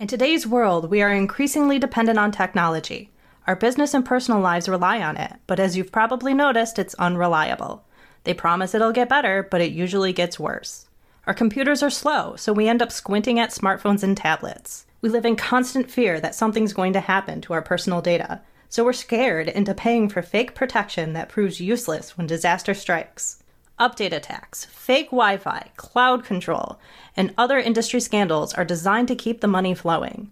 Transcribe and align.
In 0.00 0.06
today's 0.06 0.46
world, 0.46 0.90
we 0.90 1.02
are 1.02 1.12
increasingly 1.12 1.78
dependent 1.78 2.18
on 2.18 2.32
technology. 2.32 3.10
Our 3.46 3.54
business 3.54 3.92
and 3.92 4.02
personal 4.02 4.40
lives 4.40 4.66
rely 4.66 5.02
on 5.02 5.18
it, 5.18 5.34
but 5.46 5.60
as 5.60 5.76
you've 5.76 5.92
probably 5.92 6.32
noticed, 6.32 6.78
it's 6.78 6.94
unreliable. 6.94 7.84
They 8.24 8.32
promise 8.32 8.74
it'll 8.74 8.92
get 8.92 9.10
better, 9.10 9.46
but 9.50 9.60
it 9.60 9.72
usually 9.72 10.14
gets 10.14 10.40
worse. 10.40 10.86
Our 11.26 11.34
computers 11.34 11.82
are 11.82 11.90
slow, 11.90 12.34
so 12.36 12.50
we 12.50 12.66
end 12.66 12.80
up 12.80 12.90
squinting 12.90 13.38
at 13.38 13.50
smartphones 13.50 14.02
and 14.02 14.16
tablets. 14.16 14.86
We 15.02 15.10
live 15.10 15.26
in 15.26 15.36
constant 15.36 15.90
fear 15.90 16.18
that 16.18 16.34
something's 16.34 16.72
going 16.72 16.94
to 16.94 17.00
happen 17.00 17.42
to 17.42 17.52
our 17.52 17.60
personal 17.60 18.00
data, 18.00 18.40
so 18.70 18.82
we're 18.82 18.94
scared 18.94 19.48
into 19.48 19.74
paying 19.74 20.08
for 20.08 20.22
fake 20.22 20.54
protection 20.54 21.12
that 21.12 21.28
proves 21.28 21.60
useless 21.60 22.16
when 22.16 22.26
disaster 22.26 22.72
strikes 22.72 23.39
update 23.80 24.12
attacks, 24.12 24.66
fake 24.66 25.06
Wi 25.06 25.38
Fi, 25.38 25.70
cloud 25.76 26.22
control, 26.24 26.78
and 27.16 27.34
other 27.36 27.58
industry 27.58 27.98
scandals 27.98 28.54
are 28.54 28.64
designed 28.64 29.08
to 29.08 29.16
keep 29.16 29.40
the 29.40 29.48
money 29.48 29.74
flowing. 29.74 30.30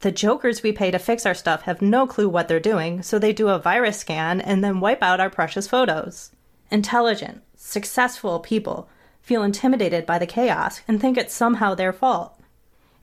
The 0.00 0.12
jokers 0.12 0.62
we 0.62 0.72
pay 0.72 0.90
to 0.90 0.98
fix 0.98 1.24
our 1.24 1.34
stuff 1.34 1.62
have 1.62 1.80
no 1.80 2.06
clue 2.06 2.28
what 2.28 2.48
they're 2.48 2.60
doing, 2.60 3.02
so 3.02 3.18
they 3.18 3.32
do 3.32 3.48
a 3.48 3.58
virus 3.58 3.98
scan 3.98 4.40
and 4.40 4.62
then 4.62 4.80
wipe 4.80 5.02
out 5.02 5.20
our 5.20 5.30
precious 5.30 5.66
photos. 5.66 6.30
Intelligent, 6.70 7.42
successful 7.56 8.40
people 8.40 8.88
feel 9.22 9.42
intimidated 9.42 10.06
by 10.06 10.18
the 10.18 10.26
chaos 10.26 10.82
and 10.86 11.00
think 11.00 11.16
it's 11.16 11.34
somehow 11.34 11.74
their 11.74 11.92
fault. 11.92 12.38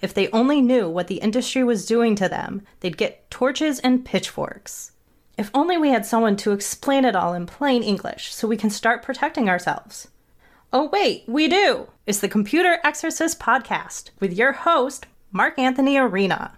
If 0.01 0.13
they 0.13 0.29
only 0.29 0.61
knew 0.61 0.89
what 0.89 1.07
the 1.07 1.17
industry 1.17 1.63
was 1.63 1.85
doing 1.85 2.15
to 2.15 2.29
them, 2.29 2.61
they'd 2.79 2.97
get 2.97 3.29
torches 3.31 3.79
and 3.79 4.05
pitchforks. 4.05 4.91
If 5.37 5.51
only 5.53 5.77
we 5.77 5.89
had 5.89 6.05
someone 6.05 6.37
to 6.37 6.53
explain 6.53 7.03
it 7.03 7.15
all 7.15 7.33
in 7.33 7.45
plain 7.45 7.83
English 7.83 8.33
so 8.33 8.47
we 8.47 8.55
can 8.55 8.69
start 8.69 9.03
protecting 9.03 9.49
ourselves. 9.49 10.07
Oh, 10.71 10.87
wait, 10.87 11.23
we 11.27 11.49
do! 11.49 11.89
It's 12.05 12.19
the 12.19 12.29
Computer 12.29 12.79
Exorcist 12.85 13.37
Podcast 13.37 14.11
with 14.21 14.31
your 14.31 14.53
host, 14.53 15.07
Mark 15.33 15.59
Anthony 15.59 15.97
Arena. 15.97 16.53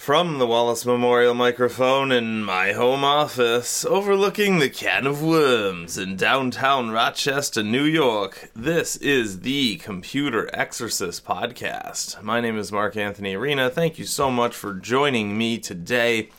From 0.00 0.38
the 0.38 0.46
Wallace 0.46 0.86
Memorial 0.86 1.34
microphone 1.34 2.10
in 2.10 2.42
my 2.42 2.72
home 2.72 3.04
office, 3.04 3.84
overlooking 3.84 4.58
the 4.58 4.70
can 4.70 5.06
of 5.06 5.22
worms 5.22 5.98
in 5.98 6.16
downtown 6.16 6.90
Rochester, 6.90 7.62
New 7.62 7.84
York, 7.84 8.50
this 8.56 8.96
is 8.96 9.40
the 9.40 9.76
Computer 9.76 10.48
Exorcist 10.54 11.26
Podcast. 11.26 12.22
My 12.22 12.40
name 12.40 12.56
is 12.56 12.72
Mark 12.72 12.96
Anthony 12.96 13.34
Arena. 13.34 13.68
Thank 13.68 13.98
you 13.98 14.06
so 14.06 14.30
much 14.30 14.56
for 14.56 14.72
joining 14.72 15.36
me 15.36 15.58
today. 15.58 16.30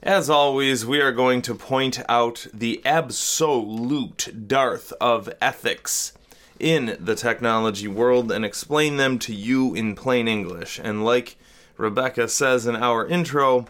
As 0.00 0.30
always, 0.30 0.86
we 0.86 1.00
are 1.00 1.10
going 1.10 1.42
to 1.42 1.56
point 1.56 2.00
out 2.08 2.46
the 2.54 2.80
absolute 2.86 4.46
dearth 4.46 4.92
of 5.00 5.28
ethics 5.40 6.12
in 6.60 6.96
the 7.00 7.16
technology 7.16 7.88
world 7.88 8.30
and 8.30 8.44
explain 8.44 8.96
them 8.96 9.18
to 9.18 9.34
you 9.34 9.74
in 9.74 9.96
plain 9.96 10.28
English. 10.28 10.78
And 10.78 11.04
like 11.04 11.36
Rebecca 11.76 12.28
says 12.28 12.66
in 12.66 12.76
our 12.76 13.06
intro, 13.06 13.66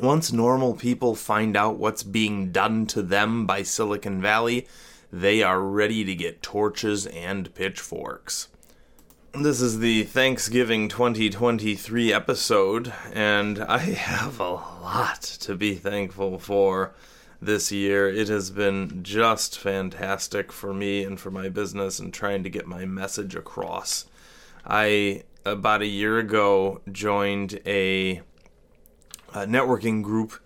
once 0.00 0.32
normal 0.32 0.74
people 0.74 1.14
find 1.14 1.56
out 1.56 1.76
what's 1.76 2.02
being 2.02 2.50
done 2.52 2.86
to 2.86 3.02
them 3.02 3.46
by 3.46 3.62
Silicon 3.62 4.20
Valley, 4.20 4.66
they 5.12 5.42
are 5.42 5.60
ready 5.60 6.04
to 6.04 6.14
get 6.14 6.42
torches 6.42 7.06
and 7.06 7.54
pitchforks. 7.54 8.48
This 9.32 9.60
is 9.60 9.80
the 9.80 10.04
Thanksgiving 10.04 10.88
2023 10.88 12.12
episode, 12.12 12.92
and 13.12 13.58
I 13.60 13.78
have 13.78 14.38
a 14.38 14.50
lot 14.50 15.22
to 15.40 15.56
be 15.56 15.74
thankful 15.74 16.38
for 16.38 16.94
this 17.42 17.72
year. 17.72 18.08
It 18.08 18.28
has 18.28 18.50
been 18.50 19.02
just 19.02 19.58
fantastic 19.58 20.52
for 20.52 20.72
me 20.72 21.02
and 21.02 21.18
for 21.18 21.32
my 21.32 21.48
business 21.48 21.98
and 21.98 22.14
trying 22.14 22.44
to 22.44 22.50
get 22.50 22.66
my 22.66 22.84
message 22.84 23.34
across. 23.34 24.06
I 24.64 25.24
about 25.44 25.82
a 25.82 25.86
year 25.86 26.18
ago 26.18 26.80
joined 26.90 27.60
a, 27.66 28.22
a 29.32 29.46
networking 29.46 30.02
group 30.02 30.40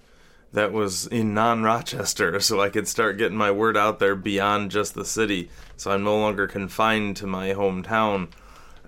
that 0.52 0.72
was 0.72 1.06
in 1.06 1.34
non 1.34 1.62
Rochester, 1.62 2.40
so 2.40 2.60
I 2.60 2.70
could 2.70 2.88
start 2.88 3.18
getting 3.18 3.36
my 3.36 3.50
word 3.50 3.76
out 3.76 3.98
there 3.98 4.16
beyond 4.16 4.70
just 4.70 4.94
the 4.94 5.04
city. 5.04 5.50
So 5.76 5.90
I'm 5.90 6.04
no 6.04 6.18
longer 6.18 6.46
confined 6.46 7.16
to 7.18 7.26
my 7.26 7.48
hometown. 7.50 8.30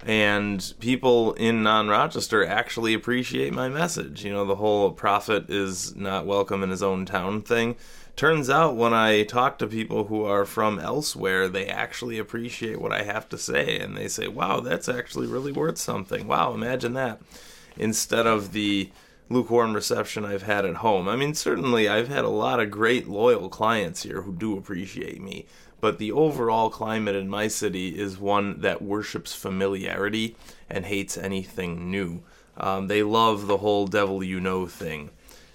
And 0.07 0.73
people 0.81 1.35
in 1.35 1.63
non 1.63 1.89
Rochester 1.89 2.45
actually 2.47 2.95
appreciate 2.95 3.53
my 3.53 3.69
message. 3.69 4.25
You 4.25 4.33
know, 4.33 4.47
the 4.47 4.57
whole 4.57 4.93
prophet 4.93 5.51
is 5.51 5.95
not 5.95 6.25
welcome 6.27 6.63
in 6.63 6.71
his 6.71 6.83
own 6.83 7.05
town 7.05 7.43
thing 7.43 7.77
turns 8.21 8.51
out 8.51 8.77
when 8.77 8.93
I 8.93 9.23
talk 9.23 9.59
to 9.59 9.67
people 9.67 10.05
who 10.05 10.27
are 10.27 10.45
from 10.45 10.79
elsewhere, 10.79 11.49
they 11.49 11.65
actually 11.65 12.19
appreciate 12.19 12.79
what 12.79 12.93
I 12.93 13.03
have 13.03 13.31
to 13.31 13.39
say 13.39 13.79
and 13.79 13.97
they 13.97 14.09
say, 14.09 14.29
wow, 14.29 14.61
that's 14.61 14.91
actually 14.91 15.27
really 15.27 15.53
worth 15.53 15.79
something. 15.79 16.29
Wow, 16.29 16.53
imagine 16.53 16.93
that. 16.93 17.23
Instead 17.79 18.27
of 18.27 18.53
the 18.53 18.91
lukewarm 19.31 19.73
reception 19.73 20.27
I've 20.27 20.43
had 20.43 20.67
at 20.67 20.77
home. 20.77 21.09
I 21.09 21.17
mean, 21.17 21.33
certainly 21.33 21.89
I've 21.89 22.09
had 22.09 22.27
a 22.27 22.29
lot 22.29 22.61
of 22.61 22.71
great 22.71 23.09
loyal 23.09 23.49
clients 23.49 24.03
here 24.03 24.21
who 24.21 24.35
do 24.35 24.59
appreciate 24.59 25.23
me, 25.23 25.47
but 25.81 25.97
the 25.97 26.13
overall 26.13 26.69
climate 26.69 27.17
in 27.17 27.27
my 27.27 27.49
city 27.49 27.99
is 27.99 28.19
one 28.19 28.61
that 28.61 28.83
worships 28.83 29.35
familiarity 29.35 30.37
and 30.69 30.85
hates 30.85 31.17
anything 31.17 31.91
new. 31.91 32.23
Um, 32.59 32.89
they 32.89 33.03
love 33.03 33.47
the 33.47 33.57
whole 33.57 33.87
devil 33.87 34.23
you 34.23 34.41
know 34.41 34.67
thing 34.67 35.09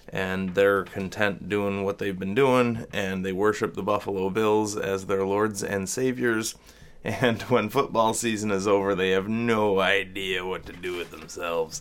and 0.08 0.54
they're 0.54 0.84
content 0.84 1.48
doing 1.48 1.84
what 1.84 1.98
they've 1.98 2.18
been 2.18 2.34
doing, 2.34 2.86
and 2.92 3.24
they 3.24 3.32
worship 3.32 3.74
the 3.74 3.82
Buffalo 3.82 4.30
Bills 4.30 4.76
as 4.76 5.06
their 5.06 5.24
lords 5.24 5.62
and 5.62 5.88
saviors. 5.88 6.54
And 7.04 7.42
when 7.42 7.68
football 7.68 8.14
season 8.14 8.50
is 8.50 8.66
over, 8.66 8.96
they 8.96 9.10
have 9.10 9.28
no 9.28 9.78
idea 9.78 10.44
what 10.44 10.66
to 10.66 10.72
do 10.72 10.96
with 10.96 11.12
themselves. 11.12 11.80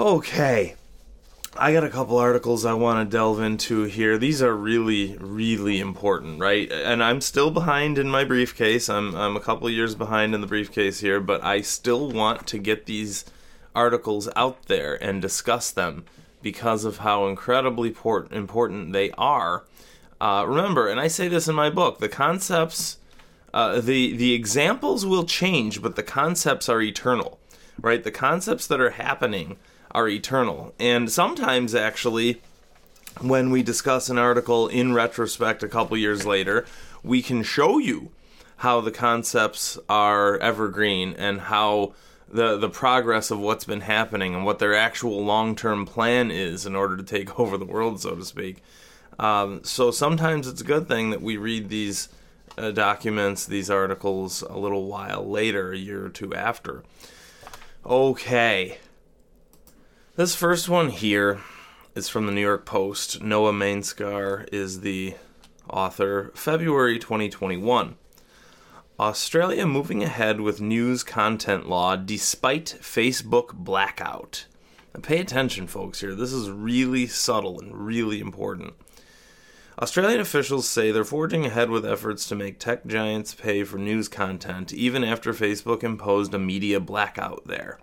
Okay, 0.00 0.74
I 1.56 1.72
got 1.72 1.82
a 1.82 1.90
couple 1.90 2.16
articles 2.16 2.64
I 2.64 2.74
want 2.74 3.08
to 3.08 3.16
delve 3.16 3.40
into 3.40 3.82
here. 3.82 4.18
These 4.18 4.40
are 4.40 4.54
really, 4.54 5.16
really 5.18 5.80
important, 5.80 6.38
right? 6.38 6.70
And 6.70 7.02
I'm 7.02 7.20
still 7.20 7.50
behind 7.50 7.98
in 7.98 8.08
my 8.08 8.22
briefcase. 8.22 8.88
I'm 8.88 9.16
I'm 9.16 9.36
a 9.36 9.40
couple 9.40 9.68
years 9.68 9.96
behind 9.96 10.34
in 10.34 10.42
the 10.42 10.46
briefcase 10.46 11.00
here, 11.00 11.18
but 11.18 11.42
I 11.42 11.60
still 11.60 12.08
want 12.10 12.46
to 12.48 12.58
get 12.58 12.86
these 12.86 13.24
articles 13.74 14.28
out 14.36 14.66
there 14.66 14.94
and 15.02 15.20
discuss 15.20 15.72
them 15.72 16.04
because 16.42 16.84
of 16.84 16.98
how 16.98 17.26
incredibly 17.26 17.90
port- 17.90 18.32
important 18.32 18.92
they 18.92 19.10
are. 19.12 19.64
Uh, 20.20 20.44
remember, 20.46 20.88
and 20.88 21.00
I 21.00 21.08
say 21.08 21.28
this 21.28 21.48
in 21.48 21.54
my 21.54 21.70
book, 21.70 21.98
the 21.98 22.08
concepts, 22.08 22.98
uh, 23.54 23.80
the 23.80 24.14
the 24.16 24.34
examples 24.34 25.06
will 25.06 25.24
change, 25.24 25.82
but 25.82 25.96
the 25.96 26.02
concepts 26.02 26.68
are 26.68 26.82
eternal, 26.82 27.38
right? 27.80 28.04
The 28.04 28.10
concepts 28.10 28.66
that 28.66 28.80
are 28.80 28.90
happening 28.90 29.56
are 29.92 30.08
eternal, 30.08 30.74
and 30.78 31.10
sometimes 31.10 31.74
actually, 31.74 32.40
when 33.20 33.50
we 33.50 33.62
discuss 33.62 34.08
an 34.08 34.18
article 34.18 34.68
in 34.68 34.92
retrospect 34.92 35.62
a 35.62 35.68
couple 35.68 35.96
years 35.96 36.26
later, 36.26 36.66
we 37.02 37.22
can 37.22 37.42
show 37.42 37.78
you 37.78 38.10
how 38.58 38.80
the 38.80 38.90
concepts 38.90 39.78
are 39.88 40.36
evergreen 40.38 41.14
and 41.16 41.40
how 41.40 41.94
the 42.30 42.56
the 42.56 42.68
progress 42.68 43.30
of 43.30 43.40
what's 43.40 43.64
been 43.64 43.82
happening 43.82 44.34
and 44.34 44.44
what 44.44 44.58
their 44.58 44.74
actual 44.74 45.24
long 45.24 45.56
term 45.56 45.84
plan 45.86 46.30
is 46.30 46.66
in 46.66 46.76
order 46.76 46.96
to 46.96 47.02
take 47.02 47.38
over 47.40 47.56
the 47.56 47.64
world, 47.64 48.00
so 48.00 48.14
to 48.14 48.24
speak. 48.24 48.62
Um, 49.18 49.62
so 49.64 49.90
sometimes 49.90 50.46
it's 50.46 50.62
a 50.62 50.64
good 50.64 50.88
thing 50.88 51.10
that 51.10 51.20
we 51.20 51.36
read 51.36 51.68
these 51.68 52.08
uh, 52.56 52.70
documents, 52.70 53.44
these 53.44 53.70
articles, 53.70 54.42
a 54.42 54.56
little 54.56 54.86
while 54.86 55.28
later, 55.28 55.72
a 55.72 55.76
year 55.76 56.06
or 56.06 56.08
two 56.08 56.34
after. 56.34 56.82
Okay. 57.84 58.78
This 60.16 60.34
first 60.34 60.68
one 60.68 60.90
here 60.90 61.40
is 61.94 62.08
from 62.08 62.26
the 62.26 62.32
New 62.32 62.40
York 62.40 62.64
Post. 62.64 63.22
Noah 63.22 63.52
Manskar 63.52 64.48
is 64.52 64.80
the 64.80 65.14
author. 65.68 66.30
February 66.34 66.98
2021. 66.98 67.96
Australia 69.00 69.66
moving 69.66 70.02
ahead 70.02 70.42
with 70.42 70.60
news 70.60 71.02
content 71.02 71.66
law 71.66 71.96
despite 71.96 72.76
Facebook 72.82 73.54
blackout. 73.54 74.44
Now 74.94 75.00
pay 75.00 75.20
attention, 75.20 75.66
folks, 75.66 76.02
here. 76.02 76.14
This 76.14 76.34
is 76.34 76.50
really 76.50 77.06
subtle 77.06 77.58
and 77.58 77.74
really 77.74 78.20
important. 78.20 78.74
Australian 79.80 80.20
officials 80.20 80.68
say 80.68 80.90
they're 80.90 81.02
forging 81.02 81.46
ahead 81.46 81.70
with 81.70 81.86
efforts 81.86 82.28
to 82.28 82.34
make 82.34 82.58
tech 82.58 82.84
giants 82.84 83.34
pay 83.34 83.64
for 83.64 83.78
news 83.78 84.06
content 84.06 84.70
even 84.70 85.02
after 85.02 85.32
Facebook 85.32 85.82
imposed 85.82 86.34
a 86.34 86.38
media 86.38 86.78
blackout 86.78 87.46
there. 87.46 87.78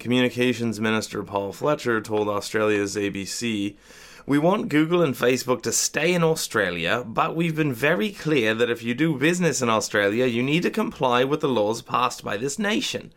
Communications 0.00 0.80
Minister 0.80 1.22
Paul 1.22 1.52
Fletcher 1.52 2.00
told 2.00 2.28
Australia's 2.28 2.96
ABC 2.96 3.76
we 4.26 4.38
want 4.38 4.68
Google 4.68 5.02
and 5.02 5.14
Facebook 5.14 5.62
to 5.62 5.72
stay 5.72 6.12
in 6.12 6.22
Australia, 6.22 7.04
but 7.06 7.36
we've 7.36 7.56
been 7.56 7.72
very 7.72 8.10
clear 8.10 8.54
that 8.54 8.70
if 8.70 8.82
you 8.82 8.94
do 8.94 9.16
business 9.16 9.62
in 9.62 9.68
Australia, 9.68 10.26
you 10.26 10.42
need 10.42 10.62
to 10.64 10.70
comply 10.70 11.24
with 11.24 11.40
the 11.40 11.48
laws 11.48 11.82
passed 11.82 12.24
by 12.24 12.36
this 12.36 12.58
nation. 12.58 13.12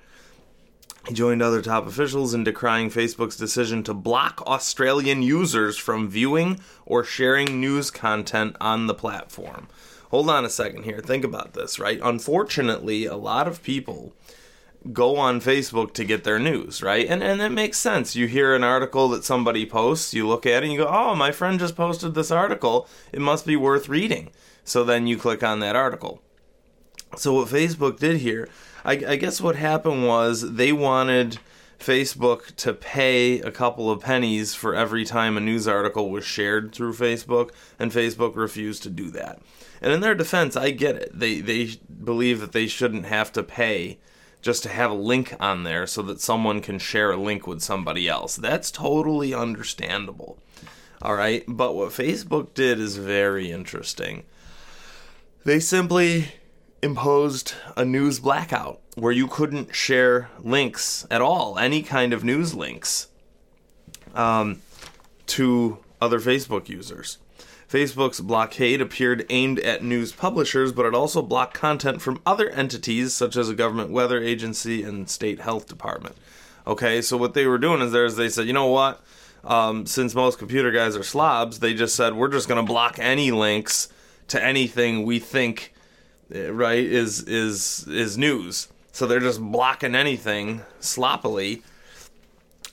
He 1.08 1.16
joined 1.16 1.42
other 1.42 1.62
top 1.62 1.88
officials 1.88 2.34
in 2.34 2.44
decrying 2.44 2.92
Facebook's 2.92 3.36
decision 3.36 3.82
to 3.84 3.94
block 3.94 4.42
Australian 4.46 5.24
users 5.24 5.78
from 5.78 6.10
viewing 6.10 6.60
or 6.86 7.04
sharing 7.04 7.60
news 7.60 7.90
content 7.90 8.56
on 8.62 8.86
the 8.86 8.94
platform. 8.94 9.68
Hold 10.12 10.30
on 10.30 10.46
a 10.46 10.50
second 10.50 10.84
here. 10.84 11.00
Think 11.00 11.24
about 11.24 11.54
this, 11.54 11.80
right? 11.80 12.00
Unfortunately, 12.04 13.06
a 13.06 13.16
lot 13.16 13.48
of 13.48 13.64
people 13.64 14.14
go 14.92 15.18
on 15.18 15.42
Facebook 15.42 15.94
to 15.94 16.04
get 16.04 16.24
their 16.24 16.40
news, 16.40 16.82
right? 16.82 17.08
And 17.08 17.22
and 17.22 17.42
it 17.42 17.52
makes 17.52 17.78
sense. 17.78 18.16
You 18.16 18.28
hear 18.28 18.56
an 18.56 18.64
article 18.64 19.10
that 19.10 19.24
somebody 19.24 19.66
posts, 19.66 20.14
you 20.14 20.28
look 20.28 20.46
at 20.46 20.64
it 20.64 20.64
and 20.64 20.74
you 20.74 20.80
go, 20.80 20.88
"Oh, 20.88 21.16
my 21.16 21.32
friend 21.32 21.60
just 21.60 21.76
posted 21.76 22.14
this 22.14 22.32
article. 22.32 22.88
It 23.12 23.22
must 23.22 23.46
be 23.46 23.56
worth 23.56 23.90
reading." 23.90 24.32
So 24.64 24.84
then 24.84 25.08
you 25.08 25.18
click 25.18 25.44
on 25.44 25.60
that 25.60 25.76
article. 25.76 26.22
So 27.18 27.34
what 27.34 27.50
Facebook 27.50 28.00
did 28.00 28.18
here, 28.18 28.48
I, 28.86 28.94
I 28.94 29.16
guess 29.18 29.42
what 29.42 29.56
happened 29.56 30.08
was 30.08 30.54
they 30.54 30.72
wanted 30.72 31.40
Facebook 31.80 32.56
to 32.58 32.74
pay 32.74 33.40
a 33.42 33.52
couple 33.52 33.90
of 33.90 34.02
pennies 34.02 34.54
for 34.54 34.76
every 34.76 35.04
time 35.04 35.36
a 35.36 35.42
news 35.42 35.68
article 35.68 36.10
was 36.10 36.24
shared 36.24 36.74
through 36.74 36.94
Facebook, 36.94 37.52
and 37.80 37.92
Facebook 37.92 38.36
refused 38.36 38.84
to 38.84 38.90
do 38.90 39.10
that. 39.12 39.42
And 39.82 39.92
in 39.92 40.00
their 40.00 40.16
defense, 40.16 40.56
I 40.56 40.72
get 40.72 40.96
it. 40.96 41.12
They 41.14 41.42
they 41.42 41.74
believe 42.04 42.40
that 42.40 42.52
they 42.52 42.68
shouldn't 42.68 43.06
have 43.06 43.32
to 43.34 43.44
pay 43.44 44.00
just 44.42 44.64
to 44.64 44.70
have 44.70 44.92
a 44.92 44.96
link 44.96 45.36
on 45.40 45.64
there 45.64 45.86
so 45.86 46.02
that 46.02 46.20
someone 46.20 46.62
can 46.62 46.80
share 46.80 47.12
a 47.12 47.18
link 47.18 47.46
with 47.46 47.62
somebody 47.62 48.08
else. 48.08 48.36
That's 48.36 48.72
totally 48.72 49.34
understandable. 49.34 50.38
All 51.02 51.16
right, 51.16 51.44
but 51.48 51.76
what 51.76 51.90
Facebook 51.90 52.54
did 52.54 52.80
is 52.80 52.98
very 52.98 53.52
interesting. 53.52 54.24
They 55.44 55.60
simply 55.60 56.34
imposed 56.84 57.54
a 57.76 57.86
news 57.86 58.20
blackout 58.20 58.80
where 58.96 59.12
you 59.12 59.28
couldn't 59.28 59.76
share 59.76 60.30
links 60.40 61.08
at 61.10 61.22
all, 61.22 61.58
any 61.58 61.82
kind 61.82 62.14
of 62.14 62.24
news 62.24 62.54
links, 62.54 63.08
um, 64.14 64.62
to 65.28 65.78
other 66.00 66.20
Facebook 66.20 66.68
users. 66.70 67.18
Facebook's 67.72 68.20
blockade 68.20 68.82
appeared 68.82 69.26
aimed 69.30 69.58
at 69.60 69.82
news 69.82 70.12
publishers, 70.12 70.74
but 70.74 70.86
it 70.86 70.94
also 70.94 71.22
blocked 71.22 71.54
content 71.54 72.02
from 72.02 72.22
other 72.26 72.50
entities 72.50 73.14
such 73.14 73.38
as 73.38 73.48
a 73.48 73.56
government 73.56 73.92
weather 73.92 74.22
agency 74.22 74.84
and 74.84 75.10
state 75.10 75.40
health 75.40 75.68
department. 75.68 76.18
Okay, 76.68 77.02
so 77.02 77.16
what 77.16 77.34
they 77.34 77.46
were 77.46 77.58
doing 77.58 77.80
is 77.82 77.94
there 77.94 78.04
is 78.04 78.18
they 78.18 78.28
said, 78.28 78.46
you 78.46 78.52
know 78.52 78.68
what? 78.68 79.02
Um, 79.46 79.86
since 79.86 80.14
most 80.14 80.38
computer 80.38 80.70
guys 80.70 80.98
are 80.98 81.04
slobs, 81.04 81.60
they 81.60 81.74
just 81.74 81.96
said 81.96 82.14
we're 82.14 82.28
just 82.28 82.50
going 82.50 82.64
to 82.64 82.70
block 82.70 83.00
any 83.00 83.32
links 83.32 83.88
to 84.28 84.44
anything 84.44 85.04
we 85.04 85.20
think 85.20 85.74
eh, 86.34 86.50
right 86.50 86.84
is 86.84 87.24
is 87.24 87.88
is 87.88 88.18
news. 88.18 88.68
So 88.92 89.08
they're 89.08 89.22
just 89.22 89.42
blocking 89.42 89.96
anything 89.96 90.62
sloppily 90.82 91.64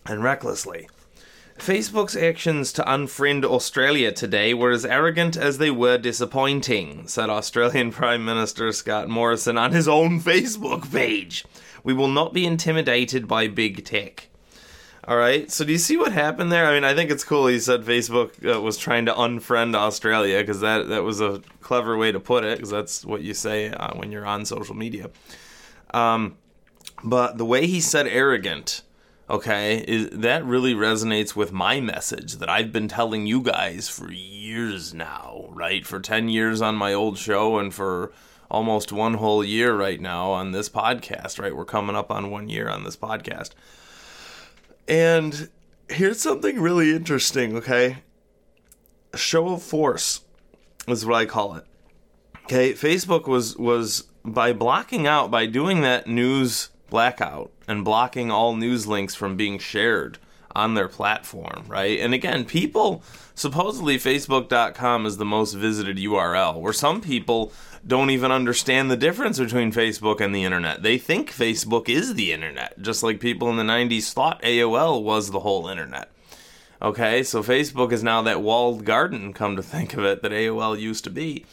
and 0.04 0.24
recklessly. 0.24 0.88
Facebook's 1.60 2.16
actions 2.16 2.72
to 2.72 2.82
unfriend 2.82 3.44
Australia 3.44 4.12
today 4.12 4.54
were 4.54 4.70
as 4.70 4.84
arrogant 4.84 5.36
as 5.36 5.58
they 5.58 5.70
were 5.70 5.98
disappointing, 5.98 7.06
said 7.06 7.30
Australian 7.30 7.90
Prime 7.92 8.24
Minister 8.24 8.72
Scott 8.72 9.08
Morrison 9.08 9.58
on 9.58 9.72
his 9.72 9.88
own 9.88 10.20
Facebook 10.20 10.90
page. 10.92 11.44
We 11.84 11.92
will 11.92 12.08
not 12.08 12.32
be 12.32 12.46
intimidated 12.46 13.28
by 13.28 13.48
big 13.48 13.84
tech. 13.84 14.28
All 15.06 15.16
right, 15.16 15.50
so 15.50 15.64
do 15.64 15.72
you 15.72 15.78
see 15.78 15.96
what 15.96 16.12
happened 16.12 16.52
there? 16.52 16.66
I 16.66 16.74
mean, 16.74 16.84
I 16.84 16.94
think 16.94 17.10
it's 17.10 17.24
cool. 17.24 17.46
He 17.46 17.60
said 17.60 17.82
Facebook 17.82 18.44
uh, 18.44 18.60
was 18.60 18.76
trying 18.76 19.06
to 19.06 19.14
unfriend 19.14 19.74
Australia 19.74 20.40
because 20.40 20.60
that 20.60 20.88
that 20.88 21.02
was 21.02 21.20
a 21.20 21.40
clever 21.62 21.96
way 21.96 22.12
to 22.12 22.20
put 22.20 22.44
it 22.44 22.58
because 22.58 22.70
that's 22.70 23.06
what 23.06 23.22
you 23.22 23.32
say 23.32 23.70
uh, 23.70 23.94
when 23.94 24.12
you're 24.12 24.26
on 24.26 24.44
social 24.44 24.74
media. 24.74 25.10
Um, 25.94 26.36
but 27.02 27.38
the 27.38 27.46
way 27.46 27.66
he 27.66 27.80
said 27.80 28.06
arrogant 28.06 28.82
okay, 29.30 29.84
is, 29.86 30.08
that 30.10 30.44
really 30.44 30.74
resonates 30.74 31.36
with 31.36 31.52
my 31.52 31.80
message 31.80 32.36
that 32.36 32.48
I've 32.48 32.72
been 32.72 32.88
telling 32.88 33.26
you 33.26 33.42
guys 33.42 33.88
for 33.88 34.10
years 34.10 34.94
now, 34.94 35.46
right? 35.50 35.86
For 35.86 36.00
10 36.00 36.28
years 36.28 36.62
on 36.62 36.76
my 36.76 36.92
old 36.94 37.18
show 37.18 37.58
and 37.58 37.72
for 37.72 38.12
almost 38.50 38.92
one 38.92 39.14
whole 39.14 39.44
year 39.44 39.76
right 39.76 40.00
now 40.00 40.30
on 40.30 40.52
this 40.52 40.68
podcast, 40.68 41.38
right? 41.38 41.54
We're 41.54 41.64
coming 41.64 41.96
up 41.96 42.10
on 42.10 42.30
one 42.30 42.48
year 42.48 42.68
on 42.68 42.84
this 42.84 42.96
podcast. 42.96 43.50
And 44.86 45.50
here's 45.88 46.20
something 46.20 46.60
really 46.60 46.94
interesting, 46.94 47.56
okay? 47.56 47.98
A 49.12 49.18
show 49.18 49.48
of 49.48 49.62
force 49.62 50.22
is 50.86 51.04
what 51.04 51.16
I 51.16 51.26
call 51.26 51.54
it. 51.56 51.64
Okay, 52.44 52.72
Facebook 52.72 53.26
was 53.26 53.56
was 53.58 54.04
by 54.24 54.54
blocking 54.54 55.06
out 55.06 55.30
by 55.30 55.44
doing 55.44 55.82
that 55.82 56.06
news 56.06 56.70
blackout 56.88 57.50
and 57.66 57.84
blocking 57.84 58.30
all 58.30 58.54
news 58.54 58.86
links 58.86 59.14
from 59.14 59.36
being 59.36 59.58
shared 59.58 60.18
on 60.54 60.74
their 60.74 60.88
platform, 60.88 61.64
right? 61.68 62.00
And 62.00 62.14
again, 62.14 62.44
people 62.44 63.02
supposedly 63.34 63.96
facebook.com 63.96 65.06
is 65.06 65.16
the 65.16 65.24
most 65.24 65.54
visited 65.54 65.96
URL 65.98 66.60
where 66.60 66.72
some 66.72 67.00
people 67.00 67.52
don't 67.86 68.10
even 68.10 68.32
understand 68.32 68.90
the 68.90 68.96
difference 68.96 69.38
between 69.38 69.72
Facebook 69.72 70.20
and 70.20 70.34
the 70.34 70.44
internet. 70.44 70.82
They 70.82 70.98
think 70.98 71.30
Facebook 71.30 71.88
is 71.88 72.14
the 72.14 72.32
internet, 72.32 72.80
just 72.82 73.02
like 73.02 73.20
people 73.20 73.48
in 73.50 73.56
the 73.56 73.62
90s 73.62 74.12
thought 74.12 74.42
AOL 74.42 75.02
was 75.02 75.30
the 75.30 75.40
whole 75.40 75.68
internet. 75.68 76.10
Okay, 76.80 77.22
so 77.22 77.42
Facebook 77.42 77.92
is 77.92 78.02
now 78.02 78.22
that 78.22 78.42
walled 78.42 78.84
garden, 78.84 79.32
come 79.32 79.56
to 79.56 79.62
think 79.62 79.94
of 79.94 80.04
it, 80.04 80.22
that 80.22 80.32
AOL 80.32 80.78
used 80.78 81.04
to 81.04 81.10
be. 81.10 81.44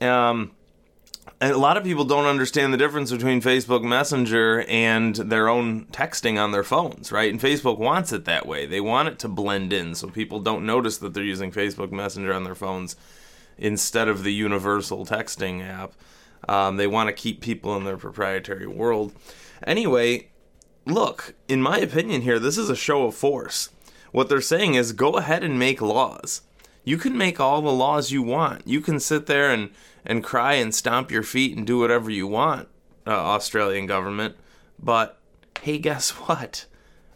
Um, 0.00 0.52
a 1.40 1.52
lot 1.52 1.76
of 1.76 1.84
people 1.84 2.04
don't 2.04 2.26
understand 2.26 2.72
the 2.72 2.78
difference 2.78 3.10
between 3.10 3.40
Facebook 3.40 3.82
Messenger 3.82 4.64
and 4.68 5.14
their 5.14 5.48
own 5.48 5.86
texting 5.86 6.38
on 6.42 6.52
their 6.52 6.64
phones, 6.64 7.12
right? 7.12 7.30
And 7.30 7.40
Facebook 7.40 7.78
wants 7.78 8.12
it 8.12 8.24
that 8.24 8.46
way. 8.46 8.66
They 8.66 8.80
want 8.80 9.08
it 9.08 9.18
to 9.20 9.28
blend 9.28 9.72
in 9.72 9.94
so 9.94 10.08
people 10.08 10.40
don't 10.40 10.66
notice 10.66 10.98
that 10.98 11.14
they're 11.14 11.24
using 11.24 11.52
Facebook 11.52 11.92
Messenger 11.92 12.32
on 12.32 12.44
their 12.44 12.54
phones 12.54 12.96
instead 13.56 14.08
of 14.08 14.24
the 14.24 14.32
universal 14.32 15.06
texting 15.06 15.66
app. 15.66 15.92
Um, 16.48 16.76
they 16.76 16.86
want 16.86 17.08
to 17.08 17.12
keep 17.12 17.40
people 17.40 17.76
in 17.76 17.84
their 17.84 17.96
proprietary 17.96 18.66
world. 18.66 19.12
Anyway, 19.66 20.28
look, 20.86 21.34
in 21.48 21.60
my 21.60 21.78
opinion, 21.78 22.22
here, 22.22 22.38
this 22.38 22.58
is 22.58 22.70
a 22.70 22.76
show 22.76 23.04
of 23.04 23.14
force. 23.14 23.70
What 24.12 24.28
they're 24.28 24.40
saying 24.40 24.74
is 24.74 24.92
go 24.92 25.16
ahead 25.16 25.44
and 25.44 25.58
make 25.58 25.80
laws. 25.80 26.42
You 26.88 26.96
can 26.96 27.18
make 27.18 27.38
all 27.38 27.60
the 27.60 27.70
laws 27.70 28.12
you 28.12 28.22
want. 28.22 28.66
You 28.66 28.80
can 28.80 28.98
sit 28.98 29.26
there 29.26 29.50
and 29.50 29.68
and 30.06 30.24
cry 30.24 30.54
and 30.54 30.74
stomp 30.74 31.10
your 31.10 31.22
feet 31.22 31.54
and 31.54 31.66
do 31.66 31.80
whatever 31.80 32.10
you 32.10 32.26
want, 32.26 32.66
uh, 33.06 33.10
Australian 33.10 33.84
government. 33.84 34.36
But 34.78 35.20
hey, 35.60 35.76
guess 35.76 36.10
what? 36.26 36.64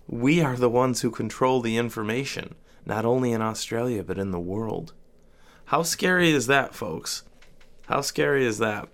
We 0.06 0.42
are 0.42 0.56
the 0.56 0.68
ones 0.68 1.00
who 1.00 1.10
control 1.10 1.62
the 1.62 1.78
information, 1.78 2.54
not 2.84 3.06
only 3.06 3.32
in 3.32 3.40
Australia, 3.40 4.02
but 4.02 4.18
in 4.18 4.30
the 4.30 4.38
world. 4.38 4.92
How 5.64 5.82
scary 5.84 6.32
is 6.32 6.48
that, 6.48 6.74
folks? 6.74 7.22
How 7.86 8.02
scary 8.02 8.44
is 8.44 8.58
that? 8.58 8.90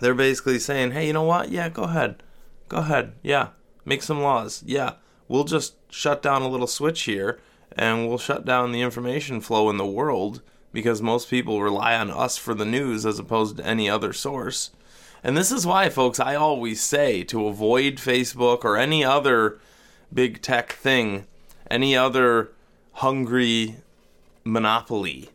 They're 0.00 0.14
basically 0.14 0.58
saying, 0.58 0.92
hey, 0.92 1.08
you 1.08 1.12
know 1.12 1.24
what? 1.24 1.50
Yeah, 1.50 1.68
go 1.68 1.82
ahead. 1.82 2.22
Go 2.70 2.78
ahead. 2.78 3.12
Yeah, 3.22 3.48
make 3.84 4.02
some 4.02 4.22
laws. 4.22 4.62
Yeah, 4.64 4.94
we'll 5.28 5.44
just 5.44 5.74
shut 5.92 6.22
down 6.22 6.40
a 6.40 6.48
little 6.48 6.66
switch 6.66 7.02
here 7.02 7.38
and 7.78 8.08
we'll 8.08 8.18
shut 8.18 8.44
down 8.44 8.72
the 8.72 8.82
information 8.82 9.40
flow 9.40 9.70
in 9.70 9.76
the 9.76 9.86
world 9.86 10.42
because 10.72 11.00
most 11.00 11.30
people 11.30 11.62
rely 11.62 11.94
on 11.94 12.10
us 12.10 12.36
for 12.36 12.52
the 12.52 12.66
news 12.66 13.06
as 13.06 13.20
opposed 13.20 13.56
to 13.56 13.66
any 13.66 13.88
other 13.88 14.12
source. 14.12 14.70
And 15.22 15.36
this 15.36 15.52
is 15.52 15.64
why, 15.64 15.88
folks, 15.88 16.18
I 16.20 16.34
always 16.34 16.80
say 16.80 17.22
to 17.24 17.46
avoid 17.46 17.96
Facebook 17.96 18.64
or 18.64 18.76
any 18.76 19.04
other 19.04 19.60
big 20.12 20.42
tech 20.42 20.72
thing, 20.72 21.26
any 21.70 21.96
other 21.96 22.50
hungry 22.94 23.76
monopoly, 24.44 25.30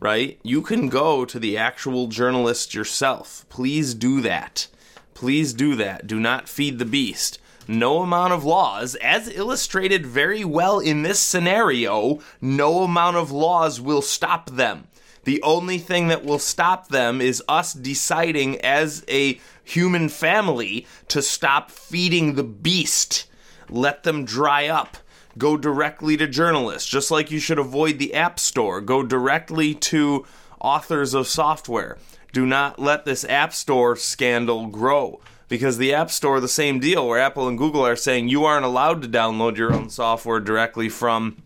right? 0.00 0.38
You 0.42 0.62
can 0.62 0.88
go 0.88 1.24
to 1.26 1.38
the 1.38 1.58
actual 1.58 2.06
journalist 2.08 2.74
yourself. 2.74 3.44
Please 3.50 3.94
do 3.94 4.20
that. 4.22 4.66
Please 5.14 5.52
do 5.52 5.76
that. 5.76 6.06
Do 6.06 6.18
not 6.18 6.48
feed 6.48 6.78
the 6.78 6.84
beast 6.84 7.38
no 7.68 8.02
amount 8.02 8.32
of 8.32 8.44
laws, 8.44 8.94
as 8.96 9.28
illustrated 9.28 10.06
very 10.06 10.44
well 10.44 10.78
in 10.78 11.02
this 11.02 11.20
scenario, 11.20 12.18
no 12.40 12.82
amount 12.82 13.16
of 13.16 13.30
laws 13.30 13.80
will 13.80 14.02
stop 14.02 14.50
them. 14.50 14.88
The 15.24 15.42
only 15.42 15.78
thing 15.78 16.08
that 16.08 16.24
will 16.24 16.38
stop 16.38 16.88
them 16.88 17.20
is 17.20 17.42
us 17.48 17.72
deciding 17.72 18.60
as 18.60 19.04
a 19.08 19.40
human 19.62 20.08
family 20.08 20.86
to 21.08 21.22
stop 21.22 21.70
feeding 21.70 22.34
the 22.34 22.42
beast. 22.42 23.26
Let 23.68 24.02
them 24.02 24.24
dry 24.24 24.66
up. 24.66 24.96
Go 25.38 25.56
directly 25.56 26.16
to 26.16 26.26
journalists, 26.26 26.88
just 26.88 27.10
like 27.10 27.30
you 27.30 27.38
should 27.38 27.58
avoid 27.58 27.98
the 27.98 28.14
App 28.14 28.38
Store. 28.38 28.80
Go 28.80 29.02
directly 29.02 29.74
to 29.74 30.26
authors 30.60 31.14
of 31.14 31.28
software. 31.28 31.96
Do 32.32 32.44
not 32.44 32.78
let 32.78 33.04
this 33.04 33.24
App 33.24 33.52
Store 33.52 33.94
scandal 33.94 34.66
grow 34.66 35.20
because 35.52 35.76
the 35.76 35.92
App 35.92 36.10
Store, 36.10 36.40
the 36.40 36.48
same 36.48 36.80
deal, 36.80 37.06
where 37.06 37.18
Apple 37.18 37.46
and 37.46 37.58
Google 37.58 37.84
are 37.84 37.94
saying 37.94 38.26
you 38.26 38.46
aren't 38.46 38.64
allowed 38.64 39.02
to 39.02 39.06
download 39.06 39.58
your 39.58 39.70
own 39.70 39.90
software 39.90 40.40
directly 40.40 40.88
from 40.88 41.42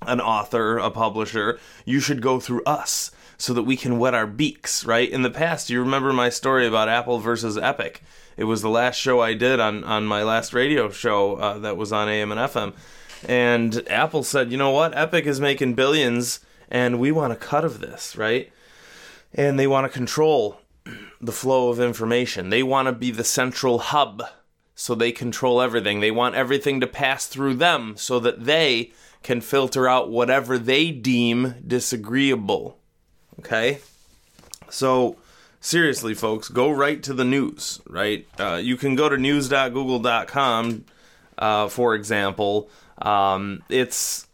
an 0.00 0.18
author, 0.18 0.78
a 0.78 0.90
publisher. 0.90 1.60
You 1.84 2.00
should 2.00 2.22
go 2.22 2.40
through 2.40 2.64
us 2.64 3.10
so 3.36 3.52
that 3.52 3.64
we 3.64 3.76
can 3.76 3.98
wet 3.98 4.14
our 4.14 4.26
beaks, 4.26 4.86
right? 4.86 5.10
In 5.10 5.20
the 5.20 5.28
past, 5.28 5.68
you 5.68 5.78
remember 5.78 6.10
my 6.10 6.30
story 6.30 6.66
about 6.66 6.88
Apple 6.88 7.18
versus 7.18 7.58
Epic. 7.58 8.02
It 8.38 8.44
was 8.44 8.62
the 8.62 8.70
last 8.70 8.96
show 8.96 9.20
I 9.20 9.34
did 9.34 9.60
on, 9.60 9.84
on 9.84 10.06
my 10.06 10.22
last 10.22 10.54
radio 10.54 10.88
show 10.88 11.36
uh, 11.36 11.58
that 11.58 11.76
was 11.76 11.92
on 11.92 12.08
AM 12.08 12.32
and 12.32 12.40
FM. 12.40 12.72
And 13.28 13.86
Apple 13.90 14.22
said, 14.22 14.50
you 14.50 14.56
know 14.56 14.70
what? 14.70 14.96
Epic 14.96 15.26
is 15.26 15.38
making 15.38 15.74
billions 15.74 16.40
and 16.70 16.98
we 16.98 17.12
want 17.12 17.34
a 17.34 17.36
cut 17.36 17.66
of 17.66 17.80
this, 17.80 18.16
right? 18.16 18.50
And 19.34 19.58
they 19.58 19.66
want 19.66 19.84
to 19.84 19.94
control 19.94 20.62
the 21.20 21.32
flow 21.32 21.68
of 21.68 21.80
information. 21.80 22.50
They 22.50 22.62
want 22.62 22.86
to 22.86 22.92
be 22.92 23.10
the 23.10 23.24
central 23.24 23.78
hub 23.78 24.22
so 24.74 24.94
they 24.94 25.12
control 25.12 25.60
everything. 25.60 26.00
They 26.00 26.10
want 26.10 26.34
everything 26.34 26.80
to 26.80 26.86
pass 26.86 27.26
through 27.26 27.54
them 27.54 27.94
so 27.98 28.18
that 28.20 28.46
they 28.46 28.92
can 29.22 29.42
filter 29.42 29.86
out 29.86 30.10
whatever 30.10 30.56
they 30.58 30.90
deem 30.90 31.56
disagreeable. 31.66 32.78
Okay? 33.40 33.80
So, 34.70 35.16
seriously, 35.60 36.14
folks, 36.14 36.48
go 36.48 36.70
right 36.70 37.02
to 37.02 37.12
the 37.12 37.26
news, 37.26 37.82
right? 37.86 38.26
Uh, 38.38 38.54
you 38.62 38.78
can 38.78 38.94
go 38.94 39.10
to 39.10 39.18
news.google.com, 39.18 40.84
uh, 41.36 41.68
for 41.68 41.94
example. 41.94 42.70
Um, 43.02 43.62
it's 43.68 44.26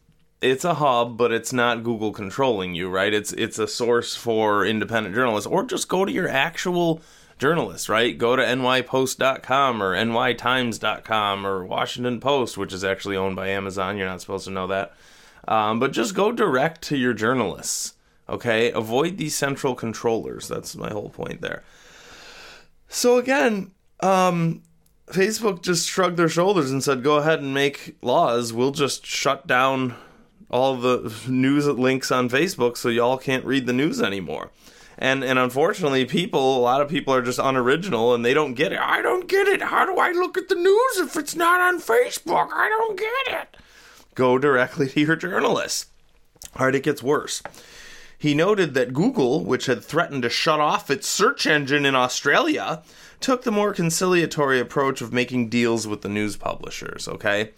it's 0.51 0.65
a 0.65 0.75
hub, 0.75 1.17
but 1.17 1.33
it's 1.33 1.53
not 1.53 1.83
Google 1.83 2.13
controlling 2.13 2.75
you, 2.75 2.89
right? 2.89 3.13
It's 3.13 3.33
it's 3.33 3.59
a 3.59 3.67
source 3.67 4.15
for 4.15 4.65
independent 4.65 5.15
journalists, 5.15 5.47
or 5.47 5.65
just 5.65 5.89
go 5.89 6.05
to 6.05 6.13
your 6.13 6.29
actual 6.29 7.01
journalists, 7.39 7.89
right? 7.89 8.17
Go 8.17 8.37
to 8.37 8.43
nypost.com 8.43 9.83
or 9.83 9.95
nytimes.com 9.95 11.47
or 11.47 11.65
Washington 11.65 12.21
Post, 12.21 12.57
which 12.57 12.73
is 12.73 12.85
actually 12.85 13.17
owned 13.17 13.37
by 13.37 13.49
Amazon. 13.49 13.97
You're 13.97 14.09
not 14.09 14.21
supposed 14.21 14.47
to 14.47 14.51
know 14.51 14.67
that, 14.69 14.95
um, 15.49 15.79
but 15.79 15.93
just 15.93 16.15
go 16.15 16.33
direct 16.33 16.83
to 16.83 16.97
your 16.97 17.13
journalists. 17.13 17.95
Okay, 18.29 18.73
avoid 18.73 19.19
these 19.19 19.37
central 19.37 19.75
controllers. 19.75 20.49
That's 20.49 20.75
my 20.77 20.91
whole 20.91 21.11
point 21.11 21.41
there. 21.41 21.63
So 22.89 23.19
again, 23.19 23.73
um, 24.01 24.63
Facebook 25.09 25.63
just 25.63 25.89
shrugged 25.89 26.17
their 26.17 26.29
shoulders 26.29 26.71
and 26.71 26.83
said, 26.83 27.05
"Go 27.05 27.17
ahead 27.17 27.41
and 27.41 27.55
make 27.55 27.97
laws. 28.03 28.53
We'll 28.53 28.73
just 28.73 29.07
shut 29.07 29.47
down 29.47 29.95
all 30.51 30.77
the 30.77 31.13
news 31.29 31.67
links 31.67 32.11
on 32.11 32.29
Facebook 32.29 32.77
so 32.77 32.89
y'all 32.89 33.19
can't 33.19 33.45
read 33.45 33.67
the 33.67 33.73
news 33.73 34.01
anymore. 34.01 34.51
And 34.99 35.23
and 35.23 35.39
unfortunately, 35.39 36.05
people 36.07 36.57
a 36.57 36.61
lot 36.61 36.81
of 36.81 36.89
people 36.89 37.13
are 37.15 37.23
just 37.23 37.39
unoriginal 37.39 38.15
and 38.15 38.25
they 38.25 38.33
don't 38.33 38.55
get 38.55 38.73
it. 38.73 38.79
I 38.81 39.03
don't 39.03 39.29
get 39.29 39.47
it. 39.47 39.63
How 39.63 39.85
do 39.85 39.97
I 39.99 40.13
look 40.13 40.39
at 40.39 40.49
the 40.49 40.55
news 40.55 40.99
if 40.99 41.17
it's 41.17 41.37
not 41.37 41.61
on 41.61 41.81
Facebook? 41.81 42.51
I 42.53 42.69
don't 42.69 42.99
get 42.99 43.41
it. 43.41 43.57
Go 44.15 44.39
directly 44.39 44.89
to 44.89 45.01
your 45.01 45.17
journalist. 45.17 45.89
All 46.57 46.65
right, 46.65 46.75
it 46.75 46.83
gets 46.83 47.03
worse. 47.03 47.43
He 48.19 48.33
noted 48.33 48.73
that 48.73 48.95
Google, 48.95 49.45
which 49.45 49.67
had 49.67 49.85
threatened 49.85 50.23
to 50.23 50.31
shut 50.31 50.59
off 50.59 50.91
its 50.91 51.07
search 51.07 51.47
engine 51.47 51.85
in 51.85 51.95
Australia, 51.95 52.83
took 53.21 53.43
the 53.43 53.53
more 53.53 53.75
conciliatory 53.75 54.59
approach 54.59 55.03
of 55.03 55.13
making 55.13 55.51
deals 55.51 55.87
with 55.87 56.01
the 56.01 56.09
news 56.09 56.37
publishers, 56.37 57.07
okay? 57.09 57.51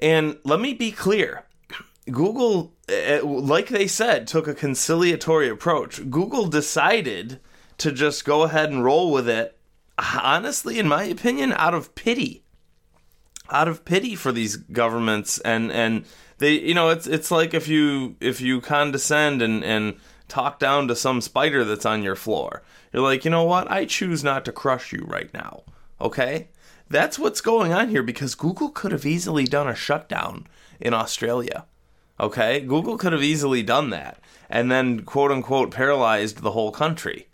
And 0.00 0.36
let 0.44 0.60
me 0.60 0.74
be 0.74 0.92
clear 0.92 1.44
Google, 2.10 2.74
eh, 2.88 3.20
like 3.22 3.68
they 3.68 3.86
said, 3.86 4.26
took 4.26 4.46
a 4.46 4.54
conciliatory 4.54 5.48
approach. 5.48 6.10
Google 6.10 6.46
decided 6.46 7.40
to 7.78 7.92
just 7.92 8.24
go 8.24 8.42
ahead 8.42 8.70
and 8.70 8.84
roll 8.84 9.10
with 9.10 9.28
it, 9.28 9.58
honestly, 9.98 10.78
in 10.78 10.86
my 10.86 11.04
opinion, 11.04 11.52
out 11.54 11.74
of 11.74 11.94
pity. 11.94 12.42
Out 13.50 13.68
of 13.68 13.84
pity 13.84 14.14
for 14.14 14.32
these 14.32 14.56
governments 14.56 15.38
and 15.40 15.70
and 15.70 16.06
they 16.38 16.52
you 16.52 16.72
know 16.72 16.88
it's 16.88 17.06
it's 17.06 17.30
like 17.30 17.52
if 17.52 17.68
you 17.68 18.16
if 18.18 18.40
you 18.40 18.62
condescend 18.62 19.42
and 19.42 19.62
and 19.62 19.96
talk 20.28 20.58
down 20.58 20.88
to 20.88 20.96
some 20.96 21.20
spider 21.20 21.62
that's 21.62 21.84
on 21.84 22.02
your 22.02 22.16
floor. 22.16 22.62
You're 22.90 23.02
like, 23.02 23.24
"You 23.24 23.30
know 23.30 23.44
what? 23.44 23.70
I 23.70 23.84
choose 23.84 24.24
not 24.24 24.46
to 24.46 24.52
crush 24.52 24.92
you 24.92 25.04
right 25.06 25.32
now." 25.34 25.64
Okay? 26.00 26.48
That's 26.88 27.18
what's 27.18 27.42
going 27.42 27.72
on 27.74 27.90
here 27.90 28.02
because 28.02 28.34
Google 28.34 28.70
could 28.70 28.92
have 28.92 29.04
easily 29.04 29.44
done 29.44 29.68
a 29.68 29.74
shutdown 29.74 30.46
in 30.80 30.94
Australia 30.94 31.66
Okay? 32.18 32.60
Google 32.60 32.96
could 32.96 33.12
have 33.12 33.22
easily 33.22 33.62
done 33.62 33.90
that 33.90 34.18
and 34.48 34.70
then 34.70 35.00
quote 35.02 35.30
unquote 35.30 35.70
paralyzed 35.70 36.38
the 36.38 36.52
whole 36.52 36.70
country. 36.70 37.26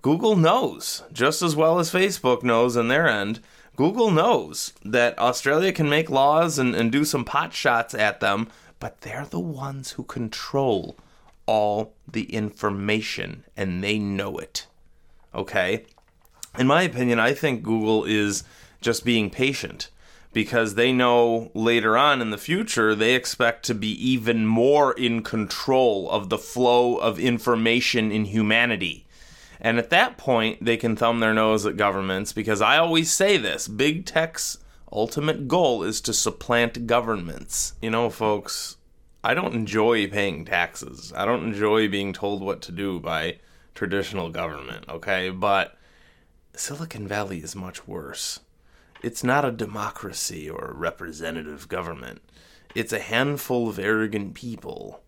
Google 0.00 0.36
knows, 0.36 1.02
just 1.12 1.42
as 1.42 1.56
well 1.56 1.78
as 1.78 1.92
Facebook 1.92 2.42
knows 2.42 2.76
on 2.76 2.88
their 2.88 3.08
end, 3.08 3.40
Google 3.76 4.10
knows 4.10 4.72
that 4.84 5.18
Australia 5.18 5.72
can 5.72 5.88
make 5.88 6.10
laws 6.10 6.58
and, 6.58 6.74
and 6.74 6.90
do 6.90 7.04
some 7.04 7.24
pot 7.24 7.52
shots 7.52 7.94
at 7.94 8.20
them, 8.20 8.48
but 8.80 9.00
they're 9.02 9.26
the 9.26 9.40
ones 9.40 9.92
who 9.92 10.04
control 10.04 10.96
all 11.46 11.94
the 12.10 12.32
information 12.32 13.44
and 13.56 13.82
they 13.82 13.98
know 13.98 14.38
it. 14.38 14.66
Okay? 15.34 15.84
In 16.58 16.66
my 16.66 16.82
opinion, 16.82 17.18
I 17.18 17.34
think 17.34 17.62
Google 17.62 18.04
is 18.04 18.44
just 18.80 19.04
being 19.04 19.30
patient 19.30 19.90
because 20.32 20.74
they 20.74 20.92
know 20.92 21.50
later 21.54 21.96
on 21.96 22.20
in 22.20 22.30
the 22.30 22.38
future 22.38 22.94
they 22.94 23.14
expect 23.14 23.64
to 23.64 23.74
be 23.74 23.90
even 23.90 24.46
more 24.46 24.92
in 24.92 25.22
control 25.22 26.10
of 26.10 26.28
the 26.28 26.38
flow 26.38 26.96
of 26.96 27.18
information 27.18 28.12
in 28.12 28.26
humanity. 28.26 29.06
And 29.60 29.78
at 29.78 29.90
that 29.90 30.16
point, 30.16 30.64
they 30.64 30.76
can 30.76 30.94
thumb 30.94 31.20
their 31.20 31.34
nose 31.34 31.66
at 31.66 31.76
governments 31.76 32.32
because 32.32 32.60
I 32.60 32.78
always 32.78 33.10
say 33.10 33.36
this 33.36 33.66
big 33.66 34.06
tech's 34.06 34.58
ultimate 34.92 35.48
goal 35.48 35.82
is 35.82 36.00
to 36.02 36.12
supplant 36.12 36.86
governments. 36.86 37.74
You 37.82 37.90
know, 37.90 38.08
folks, 38.08 38.76
I 39.24 39.34
don't 39.34 39.54
enjoy 39.54 40.08
paying 40.08 40.44
taxes. 40.44 41.12
I 41.14 41.24
don't 41.24 41.44
enjoy 41.44 41.88
being 41.88 42.12
told 42.12 42.42
what 42.42 42.62
to 42.62 42.72
do 42.72 43.00
by 43.00 43.38
traditional 43.74 44.30
government, 44.30 44.88
okay? 44.88 45.30
But 45.30 45.76
Silicon 46.54 47.06
Valley 47.06 47.38
is 47.38 47.54
much 47.56 47.86
worse. 47.86 48.40
It's 49.02 49.22
not 49.22 49.44
a 49.44 49.52
democracy 49.52 50.50
or 50.50 50.66
a 50.66 50.74
representative 50.74 51.68
government. 51.68 52.20
It's 52.74 52.92
a 52.92 52.98
handful 52.98 53.68
of 53.68 53.78
arrogant 53.78 54.34
people 54.34 55.02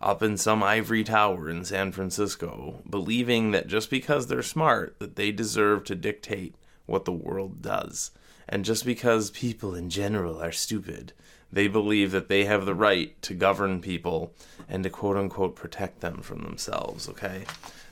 up 0.00 0.22
in 0.22 0.36
some 0.36 0.62
ivory 0.62 1.04
tower 1.04 1.48
in 1.48 1.64
San 1.64 1.92
Francisco, 1.92 2.82
believing 2.88 3.50
that 3.52 3.66
just 3.66 3.90
because 3.90 4.26
they're 4.26 4.42
smart, 4.42 4.98
that 4.98 5.16
they 5.16 5.30
deserve 5.30 5.84
to 5.84 5.94
dictate 5.94 6.54
what 6.86 7.04
the 7.04 7.12
world 7.12 7.62
does. 7.62 8.10
And 8.48 8.64
just 8.64 8.84
because 8.84 9.30
people 9.30 9.74
in 9.74 9.88
general 9.88 10.42
are 10.42 10.52
stupid, 10.52 11.12
they 11.52 11.68
believe 11.68 12.10
that 12.10 12.28
they 12.28 12.44
have 12.44 12.66
the 12.66 12.74
right 12.74 13.20
to 13.22 13.34
govern 13.34 13.80
people 13.80 14.34
and 14.68 14.82
to 14.82 14.90
quote 14.90 15.16
unquote 15.16 15.54
protect 15.54 16.00
them 16.00 16.20
from 16.20 16.42
themselves, 16.42 17.08
okay? 17.08 17.44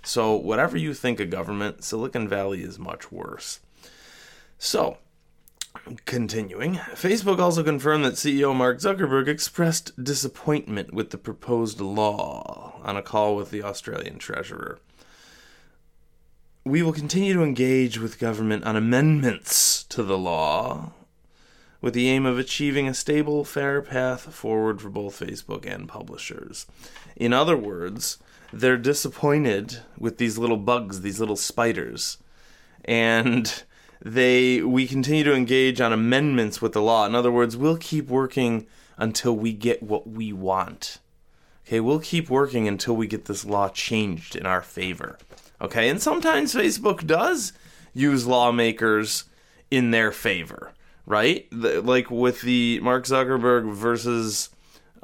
So, 0.03 0.35
whatever 0.35 0.77
you 0.77 0.95
think 0.95 1.21
of 1.21 1.31
government, 1.31 1.85
Silicon 1.85 2.27
Valley 2.27 2.63
is 2.63 2.79
much 2.79 3.13
worse. 3.13 3.61
So, 4.59 4.99
Continuing, 6.05 6.76
Facebook 6.76 7.38
also 7.38 7.62
confirmed 7.62 8.05
that 8.05 8.14
CEO 8.14 8.55
Mark 8.55 8.79
Zuckerberg 8.79 9.26
expressed 9.26 10.02
disappointment 10.02 10.93
with 10.95 11.11
the 11.11 11.19
proposed 11.19 11.81
law 11.81 12.81
on 12.83 12.97
a 12.97 13.02
call 13.02 13.35
with 13.37 13.50
the 13.50 13.62
Australian 13.62 14.19
Treasurer. 14.19 14.79
We 16.64 16.83
will 16.83 16.93
continue 16.93 17.35
to 17.35 17.43
engage 17.43 17.99
with 17.99 18.21
government 18.21 18.64
on 18.64 18.76
amendments 18.76 19.83
to 19.85 20.02
the 20.02 20.19
law 20.19 20.93
with 21.83 21.95
the 21.95 22.09
aim 22.09 22.25
of 22.25 22.38
achieving 22.38 22.87
a 22.87 22.95
stable, 22.95 23.45
fair 23.45 23.83
path 23.83 24.33
forward 24.33 24.81
for 24.81 24.88
both 24.88 25.19
Facebook 25.19 25.67
and 25.67 25.88
publishers. 25.88 26.67
In 27.17 27.33
other 27.33 27.57
words, 27.57 28.19
they're 28.52 28.79
disappointed 28.79 29.81
with 29.99 30.19
these 30.19 30.38
little 30.38 30.57
bugs, 30.57 31.00
these 31.00 31.19
little 31.19 31.37
spiders. 31.37 32.19
And 32.85 33.64
they 34.05 34.61
we 34.63 34.87
continue 34.87 35.25
to 35.25 35.35
engage 35.35 35.81
on 35.81 35.93
amendments 35.93 36.61
with 36.61 36.73
the 36.73 36.83
law. 36.83 37.07
In 37.07 37.15
other 37.15 37.31
words, 37.31 37.57
we'll 37.57 37.77
keep 37.77 38.09
working 38.09 38.67
until 38.97 39.37
we 39.37 39.53
get 39.53 39.83
what 39.83 40.09
we 40.09 40.33
want. 40.33 40.99
Okay, 41.67 41.81
we'll 41.81 42.01
keep 42.01 42.29
working 42.29 42.67
until 42.67 42.97
we 42.97 43.07
get 43.07 43.27
this 43.27 43.45
law 43.45 43.69
changed 43.69 44.35
in 44.35 44.47
our 44.47 44.63
favor. 44.63 45.19
Okay, 45.61 45.89
and 45.89 46.03
sometimes 46.03 46.55
Facebook 46.55 47.07
does 47.07 47.53
use 47.95 48.27
lawmakers 48.27 49.25
in 49.71 49.93
their 49.93 50.11
favor, 50.11 50.73
right? 51.07 51.47
The, 51.53 51.81
like 51.81 52.11
with 52.11 52.43
the 52.43 52.81
Mark 52.81 53.05
Zuckerberg 53.05 53.73
versus 53.73 54.51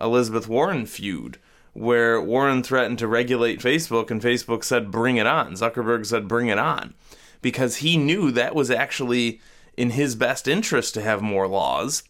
Elizabeth 0.01 0.49
Warren 0.49 0.85
feud, 0.85 1.39
where 1.73 2.21
Warren 2.21 2.65
threatened 2.65 2.99
to 2.99 3.07
regulate 3.07 3.61
Facebook 3.61 4.11
and 4.11 4.21
Facebook 4.21 4.65
said, 4.65 4.91
bring 4.91 5.17
it 5.17 5.27
on. 5.27 5.53
Zuckerberg 5.53 6.07
said, 6.07 6.27
bring 6.27 6.49
it 6.49 6.59
on 6.59 6.95
because 7.43 7.77
he 7.77 7.97
knew 7.97 8.31
that 8.31 8.55
was 8.55 8.71
actually 8.71 9.41
in 9.77 9.91
his 9.91 10.17
best 10.17 10.49
interest 10.49 10.95
to 10.95 11.03
have 11.03 11.23
more 11.23 11.47
laws 11.47 12.03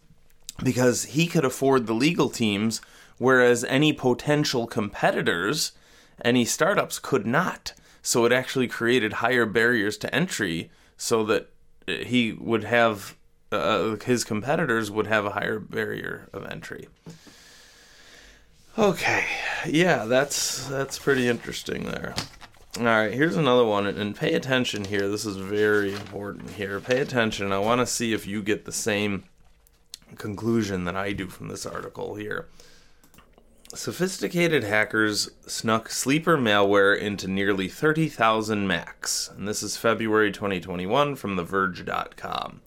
because 0.63 1.05
he 1.05 1.27
could 1.27 1.45
afford 1.45 1.87
the 1.87 1.95
legal 1.95 2.31
teams, 2.31 2.81
whereas 3.19 3.65
any 3.65 3.93
potential 3.93 4.67
competitors, 4.67 5.73
any 6.25 6.45
startups 6.45 6.99
could 6.99 7.27
not. 7.27 7.75
So 8.03 8.25
it 8.25 8.33
actually 8.33 8.69
created 8.69 9.15
higher 9.15 9.47
barriers 9.47 9.97
to 9.99 10.15
entry 10.15 10.71
so 10.97 11.25
that 11.25 11.51
he 11.87 12.33
would 12.33 12.65
have 12.65 13.17
uh, 13.51 13.97
his 14.05 14.25
competitors 14.25 14.91
would 14.91 15.07
have 15.07 15.25
a 15.25 15.31
higher 15.31 15.59
barrier 15.59 16.29
of 16.33 16.45
entry. 16.47 16.89
Okay, 18.77 19.25
yeah, 19.67 20.05
that's 20.05 20.69
that's 20.69 20.99
pretty 20.99 21.29
interesting 21.29 21.85
there. 21.85 22.15
All 22.77 22.85
right, 22.85 23.13
here's 23.13 23.37
another 23.37 23.65
one, 23.65 23.87
and 23.87 24.15
pay 24.15 24.35
attention 24.35 24.85
here. 24.85 25.09
This 25.09 25.25
is 25.25 25.37
very 25.37 25.95
important 25.95 26.51
here. 26.51 26.79
Pay 26.81 27.01
attention. 27.01 27.51
I 27.51 27.59
want 27.59 27.81
to 27.81 27.87
see 27.87 28.13
if 28.13 28.27
you 28.27 28.43
get 28.43 28.67
the 28.67 28.73
same 28.73 29.25
conclusion 30.17 30.85
that 30.85 30.95
I 30.95 31.13
do 31.13 31.27
from 31.29 31.49
this 31.49 31.67
article 31.67 32.15
here. 32.15 32.47
Sophisticated 33.75 34.65
hackers 34.65 35.31
snuck 35.47 35.91
sleeper 35.91 36.39
malware 36.39 36.97
into 36.97 37.27
nearly 37.27 37.69
30,000 37.69 38.67
Macs. 38.67 39.31
And 39.37 39.49
this 39.49 39.63
is 39.63 39.77
February 39.77 40.31
2021 40.31 41.17
from 41.17 41.37
TheVerge.com. 41.37 42.61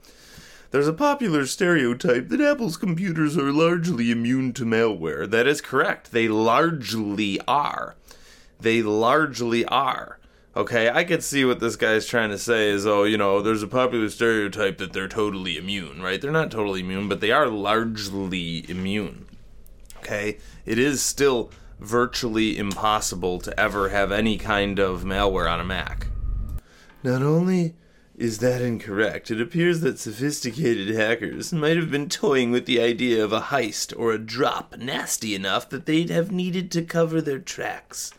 There's 0.72 0.88
a 0.88 0.94
popular 0.94 1.46
stereotype 1.46 2.30
that 2.30 2.42
Apple's 2.42 2.78
computers 2.78 3.38
are 3.38 3.52
largely 3.52 4.12
immune 4.12 4.54
to 4.54 4.66
malware. 4.66 5.30
That 5.30 5.48
is 5.48 5.62
correct. 5.62 6.12
They 6.12 6.28
largely 6.28 7.40
are. 7.48 7.96
They 8.62 8.84
largely 8.84 9.66
are. 9.66 10.20
Okay, 10.56 10.90
I 10.90 11.04
could 11.04 11.24
see 11.24 11.46
what 11.46 11.60
this 11.60 11.76
guy's 11.76 12.06
trying 12.06 12.30
to 12.30 12.38
say 12.38 12.70
is, 12.70 12.86
oh, 12.86 13.04
you 13.04 13.18
know, 13.18 13.42
there's 13.42 13.64
a 13.64 13.68
popular 13.68 14.10
stereotype 14.10 14.78
that 14.80 14.92
they're 14.94 15.08
totally 15.08 15.58
immune, 15.58 16.02
right? 16.02 16.22
They're 16.22 16.30
not 16.30 16.52
totally 16.52 16.82
immune, 16.82 17.08
but 17.08 17.22
they 17.22 17.32
are 17.32 17.48
largely 17.48 18.70
immune. 18.70 19.28
Okay, 20.00 20.38
it 20.66 20.78
is 20.78 21.02
still 21.02 21.52
virtually 21.80 22.58
impossible 22.58 23.40
to 23.40 23.60
ever 23.60 23.90
have 23.90 24.12
any 24.12 24.38
kind 24.38 24.78
of 24.78 25.04
malware 25.04 25.50
on 25.50 25.60
a 25.60 25.66
Mac. 25.66 26.08
Not 27.02 27.24
only 27.24 27.76
is 28.16 28.40
that 28.40 28.62
incorrect, 28.62 29.32
it 29.32 29.42
appears 29.42 29.80
that 29.80 29.98
sophisticated 29.98 30.94
hackers 30.94 31.52
might 31.52 31.78
have 31.78 31.90
been 31.90 32.10
toying 32.10 32.52
with 32.52 32.66
the 32.68 32.80
idea 32.80 33.24
of 33.24 33.34
a 33.34 33.42
heist 33.42 33.98
or 33.98 34.12
a 34.12 34.20
drop 34.20 34.78
nasty 34.78 35.34
enough 35.34 35.70
that 35.70 35.86
they'd 35.88 36.10
have 36.10 36.32
needed 36.32 36.70
to 36.72 36.84
cover 36.84 37.22
their 37.22 37.40
tracks. 37.40 38.14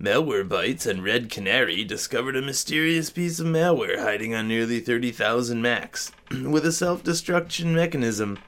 Malwarebytes 0.00 0.86
and 0.86 1.02
Red 1.02 1.30
Canary 1.30 1.82
discovered 1.82 2.36
a 2.36 2.42
mysterious 2.42 3.08
piece 3.08 3.40
of 3.40 3.46
malware 3.46 4.02
hiding 4.02 4.34
on 4.34 4.46
nearly 4.46 4.78
30,000 4.78 5.62
Macs 5.62 6.12
with 6.30 6.66
a 6.66 6.72
self 6.72 7.02
destruction 7.02 7.74
mechanism, 7.74 8.38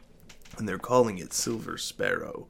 and 0.59 0.69
they're 0.69 0.77
calling 0.77 1.17
it 1.17 1.33
Silver 1.33 1.79
Sparrow. 1.79 2.47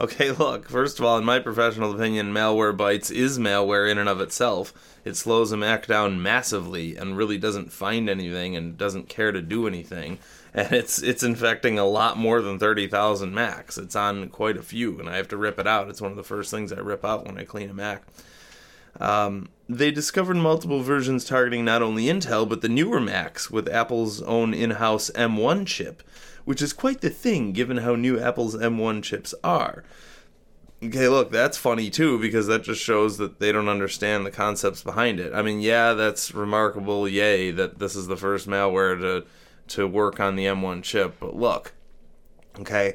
Okay, 0.00 0.30
look, 0.38 0.68
first 0.68 0.98
of 0.98 1.04
all, 1.04 1.18
in 1.18 1.24
my 1.24 1.38
professional 1.38 1.92
opinion, 1.92 2.32
malware 2.32 2.72
Malwarebytes 2.72 3.10
is 3.10 3.38
malware 3.38 3.90
in 3.90 3.98
and 3.98 4.08
of 4.08 4.20
itself. 4.20 4.72
It 5.04 5.16
slows 5.16 5.50
a 5.52 5.56
Mac 5.56 5.86
down 5.86 6.22
massively 6.22 6.96
and 6.96 7.16
really 7.16 7.38
doesn't 7.38 7.72
find 7.72 8.08
anything 8.08 8.54
and 8.54 8.78
doesn't 8.78 9.08
care 9.08 9.32
to 9.32 9.42
do 9.42 9.66
anything. 9.66 10.18
And 10.54 10.72
it's 10.72 11.02
it's 11.02 11.22
infecting 11.22 11.78
a 11.78 11.84
lot 11.84 12.16
more 12.16 12.40
than 12.40 12.58
30,000 12.58 13.34
Macs. 13.34 13.76
It's 13.76 13.94
on 13.94 14.30
quite 14.30 14.56
a 14.56 14.62
few, 14.62 14.98
and 14.98 15.08
I 15.08 15.18
have 15.18 15.28
to 15.28 15.36
rip 15.36 15.58
it 15.58 15.66
out. 15.66 15.90
It's 15.90 16.00
one 16.00 16.10
of 16.10 16.16
the 16.16 16.24
first 16.24 16.50
things 16.50 16.72
I 16.72 16.80
rip 16.80 17.04
out 17.04 17.26
when 17.26 17.38
I 17.38 17.44
clean 17.44 17.68
a 17.68 17.74
Mac. 17.74 18.02
Um, 18.98 19.50
they 19.68 19.90
discovered 19.90 20.38
multiple 20.38 20.80
versions 20.80 21.26
targeting 21.26 21.66
not 21.66 21.82
only 21.82 22.04
Intel, 22.04 22.48
but 22.48 22.62
the 22.62 22.68
newer 22.68 22.98
Macs 22.98 23.50
with 23.50 23.68
Apple's 23.68 24.22
own 24.22 24.54
in 24.54 24.70
house 24.70 25.10
M1 25.14 25.66
chip, 25.66 26.02
which 26.48 26.62
is 26.62 26.72
quite 26.72 27.02
the 27.02 27.10
thing 27.10 27.52
given 27.52 27.76
how 27.76 27.94
new 27.94 28.18
Apple's 28.18 28.56
M1 28.56 29.02
chips 29.02 29.34
are. 29.44 29.84
Okay, 30.82 31.06
look, 31.06 31.30
that's 31.30 31.58
funny 31.58 31.90
too 31.90 32.18
because 32.18 32.46
that 32.46 32.62
just 32.62 32.82
shows 32.82 33.18
that 33.18 33.38
they 33.38 33.52
don't 33.52 33.68
understand 33.68 34.24
the 34.24 34.30
concepts 34.30 34.82
behind 34.82 35.20
it. 35.20 35.34
I 35.34 35.42
mean, 35.42 35.60
yeah, 35.60 35.92
that's 35.92 36.32
remarkable. 36.32 37.06
Yay, 37.06 37.50
that 37.50 37.78
this 37.80 37.94
is 37.94 38.06
the 38.06 38.16
first 38.16 38.48
malware 38.48 38.98
to 38.98 39.26
to 39.74 39.86
work 39.86 40.20
on 40.20 40.36
the 40.36 40.46
M1 40.46 40.82
chip. 40.84 41.16
But 41.20 41.36
look, 41.36 41.74
okay, 42.60 42.94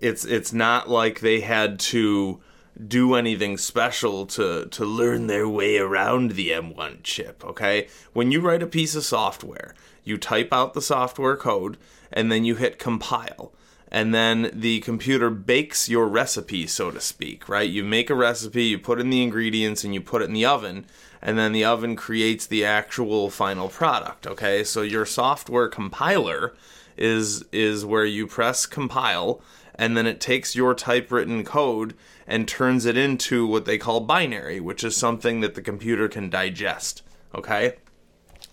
it's 0.00 0.24
it's 0.24 0.54
not 0.54 0.88
like 0.88 1.20
they 1.20 1.40
had 1.40 1.78
to 1.80 2.40
do 2.86 3.14
anything 3.14 3.56
special 3.56 4.26
to 4.26 4.66
to 4.66 4.84
learn 4.84 5.26
their 5.26 5.48
way 5.48 5.78
around 5.78 6.32
the 6.32 6.50
M1 6.50 7.02
chip, 7.02 7.44
okay? 7.44 7.88
When 8.12 8.32
you 8.32 8.40
write 8.40 8.62
a 8.62 8.66
piece 8.66 8.94
of 8.94 9.04
software, 9.04 9.74
you 10.02 10.18
type 10.18 10.52
out 10.52 10.74
the 10.74 10.82
software 10.82 11.36
code 11.36 11.76
and 12.12 12.30
then 12.30 12.44
you 12.44 12.56
hit 12.56 12.78
compile. 12.78 13.52
And 13.88 14.12
then 14.12 14.50
the 14.52 14.80
computer 14.80 15.30
bakes 15.30 15.88
your 15.88 16.08
recipe, 16.08 16.66
so 16.66 16.90
to 16.90 17.00
speak, 17.00 17.48
right? 17.48 17.70
You 17.70 17.84
make 17.84 18.10
a 18.10 18.14
recipe, 18.14 18.64
you 18.64 18.78
put 18.78 19.00
in 19.00 19.08
the 19.08 19.22
ingredients, 19.22 19.84
and 19.84 19.94
you 19.94 20.00
put 20.00 20.20
it 20.20 20.24
in 20.24 20.34
the 20.34 20.44
oven, 20.44 20.86
and 21.22 21.38
then 21.38 21.52
the 21.52 21.64
oven 21.64 21.94
creates 21.94 22.44
the 22.44 22.64
actual 22.64 23.30
final 23.30 23.68
product, 23.68 24.26
okay? 24.26 24.64
So 24.64 24.82
your 24.82 25.06
software 25.06 25.68
compiler 25.68 26.54
is 26.96 27.44
is 27.52 27.84
where 27.84 28.04
you 28.04 28.26
press 28.26 28.66
compile 28.66 29.40
and 29.74 29.96
then 29.96 30.06
it 30.06 30.20
takes 30.20 30.54
your 30.54 30.74
typewritten 30.74 31.44
code 31.44 31.94
and 32.26 32.48
turns 32.48 32.84
it 32.84 32.96
into 32.96 33.46
what 33.46 33.64
they 33.64 33.78
call 33.78 34.00
binary, 34.00 34.60
which 34.60 34.84
is 34.84 34.96
something 34.96 35.40
that 35.40 35.54
the 35.54 35.62
computer 35.62 36.08
can 36.08 36.30
digest. 36.30 37.02
Okay? 37.34 37.74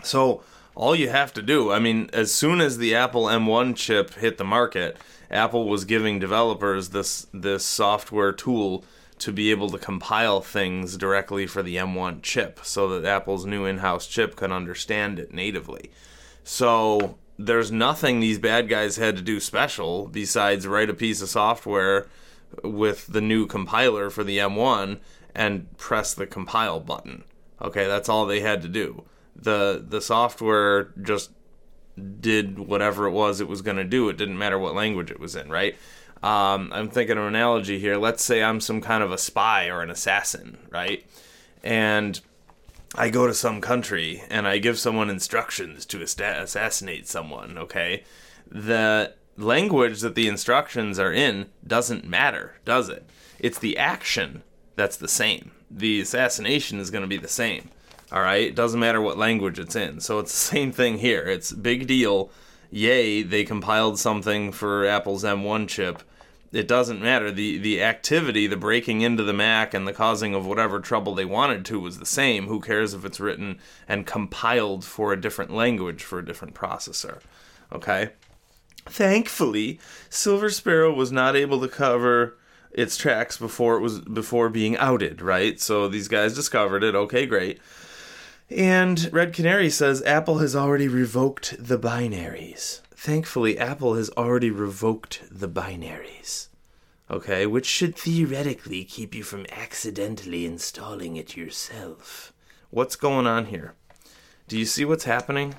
So, 0.04 0.44
all 0.76 0.96
you 0.96 1.10
have 1.10 1.34
to 1.34 1.42
do, 1.42 1.72
I 1.72 1.80
mean, 1.80 2.10
as 2.14 2.32
soon 2.32 2.62
as 2.62 2.78
the 2.78 2.96
Apple 2.96 3.26
M1 3.26 3.76
chip 3.76 4.16
hit 4.16 4.38
the 4.38 4.44
market, 4.44 4.98
Apple 5.30 5.68
was 5.68 5.86
giving 5.86 6.20
developers 6.20 6.90
this 6.90 7.28
this 7.34 7.66
software 7.66 8.32
tool 8.32 8.84
to 9.20 9.32
be 9.32 9.52
able 9.52 9.70
to 9.70 9.78
compile 9.78 10.42
things 10.42 10.98
directly 10.98 11.46
for 11.46 11.62
the 11.62 11.76
M1 11.76 12.24
chip 12.24 12.60
so 12.64 12.90
that 12.90 13.08
Apple's 13.08 13.46
new 13.46 13.66
in-house 13.66 14.08
chip 14.08 14.36
can 14.36 14.52
understand 14.52 15.20
it 15.20 15.32
natively. 15.32 15.92
So, 16.44 17.18
there's 17.46 17.72
nothing 17.72 18.20
these 18.20 18.40
bad 18.40 18.70
guys 18.70 18.98
had 18.98 19.16
to 19.16 19.22
do 19.22 19.40
special 19.40 20.08
besides 20.08 20.68
write 20.68 20.90
a 20.90 20.94
piece 20.94 21.22
of 21.22 21.30
software 21.30 22.08
with 22.64 23.08
the 23.08 23.22
new 23.22 23.48
compiler 23.48 24.10
for 24.10 24.24
the 24.24 24.38
M1 24.38 25.00
and 25.34 25.76
press 25.78 26.14
the 26.14 26.28
compile 26.28 26.80
button. 26.80 27.24
Okay, 27.62 27.88
that's 27.88 28.10
all 28.10 28.26
they 28.26 28.42
had 28.42 28.62
to 28.62 28.68
do. 28.68 29.04
The 29.36 29.84
the 29.88 30.02
software 30.02 30.94
just 31.02 31.32
did 32.20 32.60
whatever 32.60 33.06
it 33.06 33.12
was 33.12 33.40
it 33.40 33.48
was 33.48 33.62
going 33.62 33.78
to 33.78 33.84
do. 33.84 34.10
It 34.10 34.18
didn't 34.18 34.38
matter 34.38 34.58
what 34.58 34.76
language 34.76 35.12
it 35.12 35.20
was 35.20 35.36
in, 35.36 35.50
right? 35.50 35.76
Um, 36.24 36.72
I'm 36.74 36.90
thinking 36.90 37.18
of 37.18 37.24
an 37.24 37.36
analogy 37.36 37.80
here. 37.80 37.98
Let's 37.98 38.24
say 38.24 38.44
I'm 38.44 38.60
some 38.60 38.82
kind 38.82 39.04
of 39.04 39.12
a 39.12 39.18
spy 39.18 39.70
or 39.70 39.82
an 39.82 39.90
assassin, 39.90 40.58
right? 40.70 41.06
And 41.64 42.20
I 42.96 43.10
go 43.10 43.26
to 43.26 43.34
some 43.34 43.62
country 43.62 44.24
and 44.30 44.48
I 44.48 44.58
give 44.58 44.78
someone 44.78 45.10
instructions 45.10 45.86
to 45.88 46.02
assassinate 46.02 47.08
someone, 47.08 47.58
okay? 47.58 48.04
The 48.50 49.14
language 49.38 50.02
that 50.02 50.16
the 50.16 50.28
instructions 50.28 51.00
are 51.00 51.14
in 51.14 51.48
doesn't 51.66 52.06
matter, 52.06 52.56
does 52.66 52.90
it? 52.90 53.10
It's 53.40 53.60
the 53.60 53.78
action 53.78 54.44
that's 54.76 54.98
the 54.98 55.08
same. 55.08 55.52
The 55.70 56.02
assassination 56.02 56.80
is 56.80 56.92
going 56.92 57.04
to 57.04 57.08
be 57.08 57.18
the 57.18 57.30
same. 57.30 57.70
All 58.12 58.22
right? 58.22 58.44
It 58.44 58.56
doesn't 58.56 58.80
matter 58.80 59.00
what 59.00 59.18
language 59.18 59.58
it's 59.58 59.76
in. 59.76 60.02
So 60.02 60.20
it's 60.20 60.34
the 60.34 60.56
same 60.56 60.72
thing 60.74 60.98
here. 60.98 61.24
It's 61.24 61.54
big 61.54 61.88
deal. 61.88 62.30
Yay, 62.72 63.22
they 63.22 63.44
compiled 63.44 64.00
something 64.00 64.52
for 64.52 64.86
Apple's 64.86 65.24
M1 65.24 65.68
chip 65.68 66.04
it 66.52 66.68
doesn't 66.68 67.02
matter. 67.02 67.32
The 67.32 67.58
the 67.58 67.82
activity, 67.82 68.48
the 68.48 68.58
breaking 68.58 69.02
into 69.02 69.24
the 69.24 69.34
Mac 69.34 69.74
and 69.74 69.88
the 69.88 69.94
causing 69.94 70.36
of 70.36 70.46
whatever 70.46 70.80
trouble 70.80 71.16
they 71.16 71.26
wanted 71.26 71.64
to 71.66 71.80
was 71.80 72.00
the 72.00 72.06
same. 72.06 72.48
Who 72.48 72.60
cares 72.60 72.94
if 72.94 73.06
it's 73.06 73.20
written 73.20 73.60
and 73.88 74.06
compiled 74.06 74.84
for 74.84 75.14
a 75.14 75.22
different 75.22 75.52
language 75.52 76.04
for 76.04 76.20
a 76.20 76.26
different 76.26 76.54
processor? 76.54 77.20
Okay? 77.72 78.10
Thankfully, 78.86 79.80
Silver 80.10 80.50
Sparrow 80.50 80.94
was 80.94 81.12
not 81.12 81.36
able 81.36 81.62
to 81.62 81.68
cover 81.68 82.38
its 82.72 82.98
tracks 82.98 83.38
before 83.38 83.78
it 83.78 83.82
was 83.82 84.00
before 84.02 84.50
being 84.50 84.76
outed, 84.78 85.22
right? 85.22 85.60
So 85.60 85.88
these 85.88 86.08
guys 86.08 86.34
discovered 86.34 86.84
it. 86.84 86.96
Okay, 86.96 87.26
great. 87.26 87.60
And 88.50 89.12
Red 89.14 89.34
Canary 89.34 89.70
says 89.70 90.04
Apple 90.04 90.40
has 90.40 90.56
already 90.56 90.90
revoked 90.90 91.56
the 91.58 91.80
binaries. 91.80 92.82
Thankfully, 93.04 93.58
Apple 93.58 93.96
has 93.96 94.12
already 94.12 94.52
revoked 94.52 95.24
the 95.32 95.50
binaries. 95.50 96.50
Okay, 97.10 97.48
which 97.48 97.66
should 97.66 97.96
theoretically 97.96 98.84
keep 98.84 99.16
you 99.16 99.24
from 99.24 99.48
accidentally 99.52 100.46
installing 100.46 101.16
it 101.16 101.36
yourself. 101.36 102.32
What's 102.70 102.96
going 102.96 103.26
on 103.26 103.48
here? 103.48 103.74
Do 104.48 104.56
you 104.56 104.66
see 104.66 104.86
what's 104.86 105.06
happening? 105.06 105.56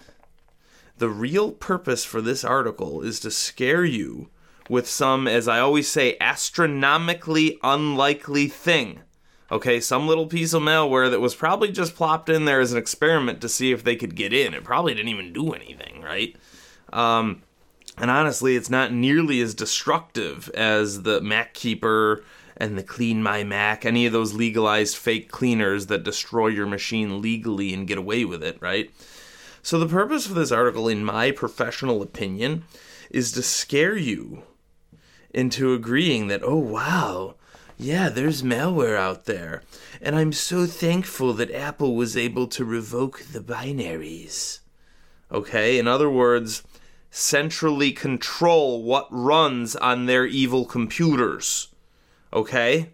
The 0.98 1.08
real 1.08 1.50
purpose 1.50 2.04
for 2.04 2.20
this 2.20 2.44
article 2.44 3.02
is 3.02 3.18
to 3.18 3.30
scare 3.32 3.84
you 3.84 4.30
with 4.70 4.88
some, 4.88 5.26
as 5.26 5.48
I 5.48 5.58
always 5.58 5.88
say, 5.88 6.16
astronomically 6.20 7.58
unlikely 7.64 8.46
thing. 8.46 9.00
Okay, 9.50 9.80
some 9.80 10.06
little 10.06 10.28
piece 10.28 10.52
of 10.52 10.62
malware 10.62 11.10
that 11.10 11.20
was 11.20 11.34
probably 11.34 11.72
just 11.72 11.96
plopped 11.96 12.28
in 12.28 12.44
there 12.44 12.60
as 12.60 12.70
an 12.70 12.78
experiment 12.78 13.40
to 13.40 13.48
see 13.48 13.72
if 13.72 13.82
they 13.82 13.96
could 13.96 14.14
get 14.14 14.32
in. 14.32 14.54
It 14.54 14.62
probably 14.62 14.94
didn't 14.94 15.08
even 15.08 15.32
do 15.32 15.50
anything, 15.50 16.02
right? 16.02 16.36
Um, 16.92 17.42
and 17.98 18.10
honestly, 18.10 18.56
it's 18.56 18.70
not 18.70 18.92
nearly 18.92 19.40
as 19.40 19.54
destructive 19.54 20.48
as 20.50 21.02
the 21.02 21.20
MacKeeper 21.20 22.22
and 22.56 22.78
the 22.78 22.82
CleanMyMac, 22.82 23.84
any 23.84 24.06
of 24.06 24.12
those 24.12 24.34
legalized 24.34 24.96
fake 24.96 25.30
cleaners 25.30 25.86
that 25.86 26.04
destroy 26.04 26.48
your 26.48 26.66
machine 26.66 27.20
legally 27.20 27.74
and 27.74 27.88
get 27.88 27.98
away 27.98 28.24
with 28.24 28.42
it, 28.42 28.56
right? 28.60 28.90
So, 29.62 29.78
the 29.78 29.86
purpose 29.86 30.26
of 30.26 30.34
this 30.34 30.52
article, 30.52 30.88
in 30.88 31.04
my 31.04 31.30
professional 31.30 32.02
opinion, 32.02 32.64
is 33.10 33.32
to 33.32 33.42
scare 33.42 33.96
you 33.96 34.42
into 35.32 35.72
agreeing 35.72 36.26
that, 36.28 36.42
oh, 36.42 36.56
wow, 36.56 37.36
yeah, 37.78 38.08
there's 38.08 38.42
malware 38.42 38.96
out 38.96 39.24
there. 39.24 39.62
And 40.00 40.16
I'm 40.16 40.32
so 40.32 40.66
thankful 40.66 41.32
that 41.34 41.52
Apple 41.52 41.94
was 41.94 42.16
able 42.16 42.46
to 42.48 42.64
revoke 42.64 43.22
the 43.32 43.40
binaries. 43.40 44.60
Okay? 45.30 45.78
In 45.78 45.88
other 45.88 46.10
words, 46.10 46.62
centrally 47.14 47.92
control 47.92 48.82
what 48.82 49.06
runs 49.10 49.76
on 49.76 50.06
their 50.06 50.24
evil 50.24 50.64
computers. 50.64 51.68
Okay? 52.32 52.88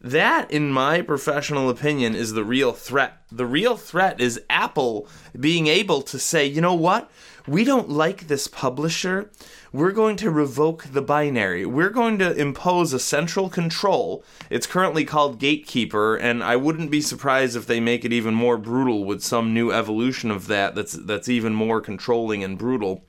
That, 0.00 0.50
in 0.50 0.72
my 0.72 1.02
professional 1.02 1.68
opinion, 1.68 2.14
is 2.14 2.32
the 2.32 2.44
real 2.44 2.72
threat. 2.72 3.22
The 3.30 3.44
real 3.46 3.76
threat 3.76 4.18
is 4.18 4.40
Apple 4.48 5.06
being 5.38 5.66
able 5.66 6.00
to 6.02 6.18
say, 6.18 6.46
you 6.46 6.62
know 6.62 6.74
what? 6.74 7.10
We 7.46 7.64
don't 7.64 7.90
like 7.90 8.28
this 8.28 8.46
publisher. 8.46 9.30
We're 9.72 9.92
going 9.92 10.16
to 10.16 10.30
revoke 10.30 10.84
the 10.84 11.02
binary. 11.02 11.66
We're 11.66 11.90
going 11.90 12.18
to 12.20 12.34
impose 12.34 12.94
a 12.94 12.98
central 12.98 13.50
control. 13.50 14.24
It's 14.48 14.66
currently 14.66 15.04
called 15.04 15.38
Gatekeeper, 15.38 16.16
and 16.16 16.42
I 16.42 16.56
wouldn't 16.56 16.90
be 16.90 17.02
surprised 17.02 17.56
if 17.56 17.66
they 17.66 17.80
make 17.80 18.06
it 18.06 18.12
even 18.12 18.34
more 18.34 18.56
brutal 18.56 19.04
with 19.04 19.22
some 19.22 19.52
new 19.52 19.70
evolution 19.70 20.30
of 20.30 20.46
that 20.46 20.74
that's 20.74 20.92
that's 20.92 21.28
even 21.28 21.54
more 21.54 21.82
controlling 21.82 22.42
and 22.42 22.56
brutal. 22.56 23.04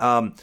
Um, 0.00 0.34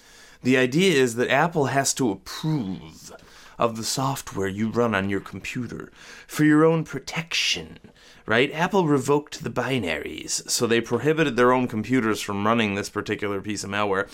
the 0.44 0.58
idea 0.58 0.94
is 0.94 1.16
that 1.16 1.30
Apple 1.30 1.66
has 1.66 1.94
to 1.96 2.12
approve 2.12 3.12
of 3.58 3.76
the 3.76 3.84
software 3.84 4.48
you 4.48 4.70
run 4.70 4.94
on 4.94 5.10
your 5.10 5.20
computer 5.20 5.92
for 6.28 6.44
your 6.44 6.64
own 6.64 6.84
protection. 6.84 7.80
Right? 8.26 8.54
Apple 8.54 8.86
revoked 8.86 9.44
the 9.44 9.50
binaries, 9.50 10.50
so 10.50 10.68
they 10.68 10.82
prohibited 10.82 11.36
their 11.38 11.54
own 11.54 11.68
computers 11.68 12.22
from 12.22 12.46
running 12.46 12.76
this 12.76 12.90
particular 12.90 13.42
piece 13.42 13.64
of 13.64 13.70
malware, 13.70 14.10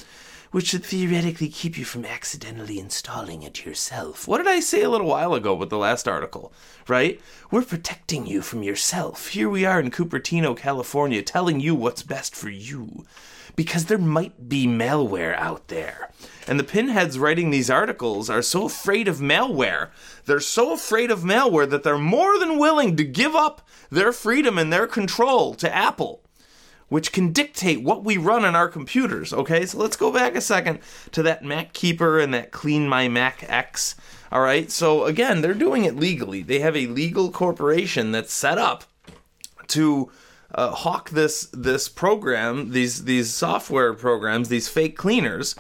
which 0.52 0.68
should 0.68 0.86
theoretically 0.86 1.50
keep 1.50 1.80
you 1.80 1.84
from 1.84 2.06
accidentally 2.06 2.78
installing 2.78 3.42
it 3.42 3.66
yourself. 3.66 4.28
What 4.28 4.38
did 4.38 4.48
I 4.48 4.60
say 4.60 4.84
a 4.84 4.90
little 4.90 5.08
while 5.08 5.34
ago 5.34 5.56
with 5.56 5.72
the 5.72 5.80
last 5.80 6.08
article? 6.08 6.54
Right? 6.88 7.20
We're 7.50 7.64
protecting 7.64 8.28
you 8.28 8.44
from 8.44 8.62
yourself. 8.62 9.30
Here 9.30 9.50
we 9.50 9.66
are 9.66 9.80
in 9.80 9.90
Cupertino, 9.90 10.56
California, 10.56 11.24
telling 11.24 11.60
you 11.60 11.74
what's 11.74 12.04
best 12.04 12.36
for 12.36 12.50
you 12.50 13.06
because 13.56 13.86
there 13.86 13.98
might 13.98 14.50
be 14.50 14.66
malware 14.66 15.36
out 15.36 15.68
there. 15.68 16.10
And 16.48 16.60
the 16.60 16.64
pinheads 16.64 17.20
writing 17.20 17.50
these 17.50 17.70
articles 17.70 18.30
are 18.30 18.42
so 18.42 18.66
afraid 18.66 19.08
of 19.08 19.18
malware. 19.18 19.90
They're 20.26 20.40
so 20.40 20.74
afraid 20.74 21.12
of 21.12 21.22
malware 21.22 21.70
that 21.70 21.84
they're 21.84 21.98
more 21.98 22.38
than 22.40 22.60
willing 22.60 22.96
to 22.98 23.04
give 23.04 23.36
up 23.36 23.68
their 23.90 24.12
freedom 24.12 24.58
and 24.58 24.72
their 24.72 24.88
control 24.88 25.54
to 25.56 25.74
Apple, 25.74 26.22
which 26.90 27.12
can 27.12 27.32
dictate 27.32 27.82
what 27.84 28.04
we 28.04 28.18
run 28.18 28.44
on 28.44 28.56
our 28.56 28.68
computers. 28.68 29.32
Okay, 29.32 29.66
so 29.66 29.78
let's 29.78 29.96
go 29.96 30.12
back 30.12 30.36
a 30.36 30.42
second 30.42 30.80
to 31.12 31.24
that 31.24 31.44
MacKeeper 31.44 32.22
and 32.22 32.34
that 32.34 32.52
CleanMyMac 32.52 33.48
X. 33.48 33.96
All 34.32 34.42
right, 34.42 34.70
so 34.72 35.06
again, 35.06 35.42
they're 35.42 35.54
doing 35.54 35.86
it 35.86 35.96
legally. 35.96 36.42
They 36.42 36.60
have 36.60 36.76
a 36.76 36.88
legal 36.88 37.32
corporation 37.32 38.12
that's 38.12 38.34
set 38.34 38.58
up 38.58 38.84
to 39.68 40.12
uh, 40.54 40.72
hawk 40.72 41.10
this 41.10 41.50
this 41.54 41.90
program, 41.90 42.72
these 42.72 43.06
these 43.06 43.34
software 43.34 43.94
programs, 43.94 44.50
these 44.50 44.68
fake 44.68 44.98
cleaners, 44.98 45.56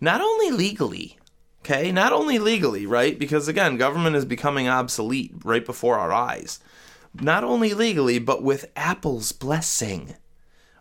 not 0.00 0.20
only 0.20 0.50
legally, 0.50 1.18
okay, 1.60 1.92
not 1.92 2.12
only 2.12 2.38
legally, 2.38 2.86
right? 2.86 3.18
Because 3.18 3.48
again, 3.48 3.76
government 3.76 4.16
is 4.16 4.24
becoming 4.24 4.68
obsolete 4.68 5.32
right 5.44 5.64
before 5.64 5.98
our 5.98 6.12
eyes. 6.12 6.60
Not 7.14 7.44
only 7.44 7.74
legally, 7.74 8.18
but 8.18 8.42
with 8.42 8.70
Apple's 8.76 9.32
blessing. 9.32 10.14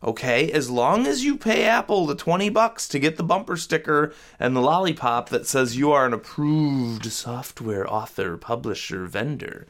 Okay, 0.04 0.52
as 0.52 0.70
long 0.70 1.08
as 1.08 1.26
you 1.26 1.38
pay 1.38 1.66
Apple 1.66 2.06
the 2.06 2.14
20 2.14 2.50
bucks 2.50 2.88
to 2.90 3.00
get 3.00 3.18
the 3.18 3.24
bumper 3.24 3.58
sticker 3.58 4.14
and 4.40 4.56
the 4.56 4.62
lollipop 4.62 5.30
that 5.30 5.48
says 5.48 5.76
you 5.76 5.92
are 5.92 6.06
an 6.06 6.14
approved 6.14 7.12
software 7.12 7.92
author, 7.92 8.38
publisher, 8.38 9.08
vendor, 9.08 9.66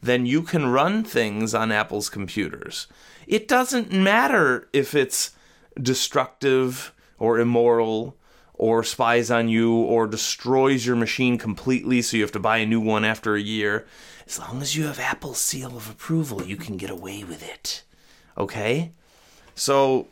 then 0.00 0.26
you 0.26 0.42
can 0.42 0.66
run 0.66 1.02
things 1.04 1.54
on 1.54 1.72
Apple's 1.72 2.08
computers 2.08 2.86
it 3.28 3.46
doesn't 3.46 3.92
matter 3.92 4.68
if 4.72 4.94
it's 4.94 5.32
destructive 5.80 6.92
or 7.18 7.38
immoral 7.38 8.16
or 8.54 8.82
spies 8.82 9.30
on 9.30 9.48
you 9.48 9.76
or 9.76 10.06
destroys 10.06 10.86
your 10.86 10.96
machine 10.96 11.38
completely 11.38 12.02
so 12.02 12.16
you 12.16 12.22
have 12.22 12.32
to 12.32 12.40
buy 12.40 12.56
a 12.56 12.66
new 12.66 12.80
one 12.80 13.04
after 13.04 13.36
a 13.36 13.40
year. 13.40 13.86
As 14.26 14.38
long 14.38 14.62
as 14.62 14.74
you 14.74 14.86
have 14.86 14.98
Apple's 14.98 15.38
seal 15.38 15.76
of 15.76 15.90
approval, 15.90 16.42
you 16.44 16.56
can 16.56 16.76
get 16.78 16.90
away 16.90 17.22
with 17.22 17.46
it. 17.46 17.84
Okay? 18.36 18.92
So 19.54 20.08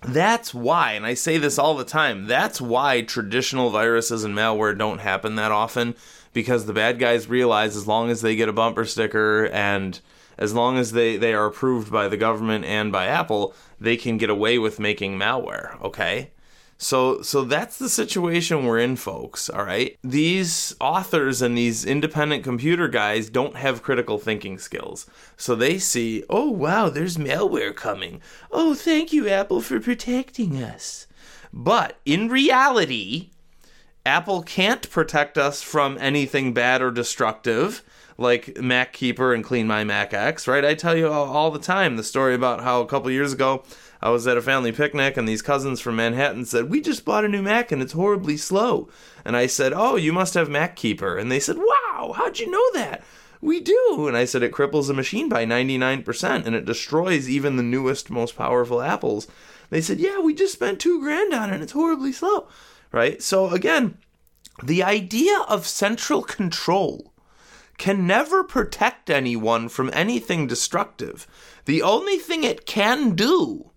that's 0.00 0.54
why, 0.54 0.92
and 0.92 1.04
I 1.04 1.14
say 1.14 1.36
this 1.36 1.58
all 1.58 1.76
the 1.76 1.84
time, 1.84 2.26
that's 2.26 2.60
why 2.60 3.02
traditional 3.02 3.70
viruses 3.70 4.24
and 4.24 4.34
malware 4.34 4.76
don't 4.76 5.00
happen 5.00 5.36
that 5.36 5.52
often 5.52 5.94
because 6.32 6.66
the 6.66 6.72
bad 6.72 6.98
guys 6.98 7.28
realize 7.28 7.76
as 7.76 7.86
long 7.86 8.10
as 8.10 8.20
they 8.20 8.36
get 8.36 8.48
a 8.48 8.52
bumper 8.52 8.84
sticker 8.84 9.46
and 9.46 10.00
as 10.38 10.54
long 10.54 10.78
as 10.78 10.92
they, 10.92 11.16
they 11.16 11.34
are 11.34 11.46
approved 11.46 11.90
by 11.90 12.08
the 12.08 12.16
government 12.16 12.64
and 12.64 12.92
by 12.92 13.06
Apple, 13.06 13.54
they 13.80 13.96
can 13.96 14.16
get 14.18 14.30
away 14.30 14.58
with 14.58 14.78
making 14.78 15.18
malware, 15.18 15.80
okay? 15.82 16.30
So 16.80 17.22
so 17.22 17.42
that's 17.42 17.76
the 17.76 17.88
situation 17.88 18.64
we're 18.64 18.78
in, 18.78 18.94
folks, 18.94 19.50
all 19.50 19.64
right? 19.64 19.98
These 20.04 20.76
authors 20.80 21.42
and 21.42 21.58
these 21.58 21.84
independent 21.84 22.44
computer 22.44 22.86
guys 22.86 23.28
don't 23.28 23.56
have 23.56 23.82
critical 23.82 24.16
thinking 24.16 24.58
skills. 24.58 25.06
So 25.36 25.56
they 25.56 25.78
see, 25.80 26.22
"Oh, 26.30 26.48
wow, 26.48 26.88
there's 26.88 27.16
malware 27.16 27.74
coming. 27.74 28.22
Oh, 28.52 28.74
thank 28.74 29.12
you 29.12 29.28
Apple 29.28 29.60
for 29.60 29.80
protecting 29.80 30.62
us." 30.62 31.08
But 31.52 31.96
in 32.04 32.28
reality, 32.28 33.30
Apple 34.08 34.42
can't 34.42 34.88
protect 34.88 35.36
us 35.36 35.60
from 35.60 35.98
anything 36.00 36.54
bad 36.54 36.80
or 36.80 36.90
destructive 36.90 37.84
like 38.16 38.46
MacKeeper 38.56 39.34
and 39.34 39.44
CleanMyMac 39.44 40.14
X, 40.14 40.48
right? 40.48 40.64
I 40.64 40.72
tell 40.72 40.96
you 40.96 41.08
all, 41.08 41.26
all 41.26 41.50
the 41.50 41.58
time 41.58 41.96
the 41.96 42.02
story 42.02 42.34
about 42.34 42.62
how 42.62 42.80
a 42.80 42.86
couple 42.86 43.10
years 43.10 43.34
ago 43.34 43.64
I 44.00 44.08
was 44.08 44.26
at 44.26 44.38
a 44.38 44.42
family 44.42 44.72
picnic 44.72 45.18
and 45.18 45.28
these 45.28 45.42
cousins 45.42 45.78
from 45.78 45.96
Manhattan 45.96 46.46
said, 46.46 46.70
We 46.70 46.80
just 46.80 47.04
bought 47.04 47.26
a 47.26 47.28
new 47.28 47.42
Mac 47.42 47.70
and 47.70 47.82
it's 47.82 47.92
horribly 47.92 48.38
slow. 48.38 48.88
And 49.26 49.36
I 49.36 49.46
said, 49.46 49.74
Oh, 49.74 49.96
you 49.96 50.14
must 50.14 50.32
have 50.32 50.48
MacKeeper. 50.48 51.20
And 51.20 51.30
they 51.30 51.38
said, 51.38 51.58
Wow, 51.58 52.14
how'd 52.16 52.38
you 52.38 52.50
know 52.50 52.72
that? 52.72 53.04
We 53.42 53.60
do. 53.60 54.06
And 54.08 54.16
I 54.16 54.24
said, 54.24 54.42
It 54.42 54.52
cripples 54.52 54.88
a 54.88 54.94
machine 54.94 55.28
by 55.28 55.44
99% 55.44 56.46
and 56.46 56.56
it 56.56 56.64
destroys 56.64 57.28
even 57.28 57.56
the 57.56 57.62
newest, 57.62 58.08
most 58.08 58.36
powerful 58.36 58.80
Apples. 58.80 59.28
They 59.68 59.82
said, 59.82 60.00
Yeah, 60.00 60.18
we 60.20 60.32
just 60.32 60.54
spent 60.54 60.80
two 60.80 60.98
grand 60.98 61.34
on 61.34 61.50
it 61.50 61.54
and 61.54 61.62
it's 61.62 61.72
horribly 61.72 62.12
slow. 62.12 62.48
Right? 62.92 63.22
So 63.22 63.50
again, 63.50 63.98
the 64.62 64.82
idea 64.82 65.38
of 65.48 65.66
central 65.66 66.22
control 66.22 67.12
can 67.76 68.06
never 68.06 68.42
protect 68.42 69.08
anyone 69.08 69.68
from 69.68 69.90
anything 69.92 70.46
destructive. 70.46 71.26
The 71.64 71.82
only 71.82 72.18
thing 72.18 72.42
it 72.44 72.66
can 72.66 73.14
do 73.14 73.70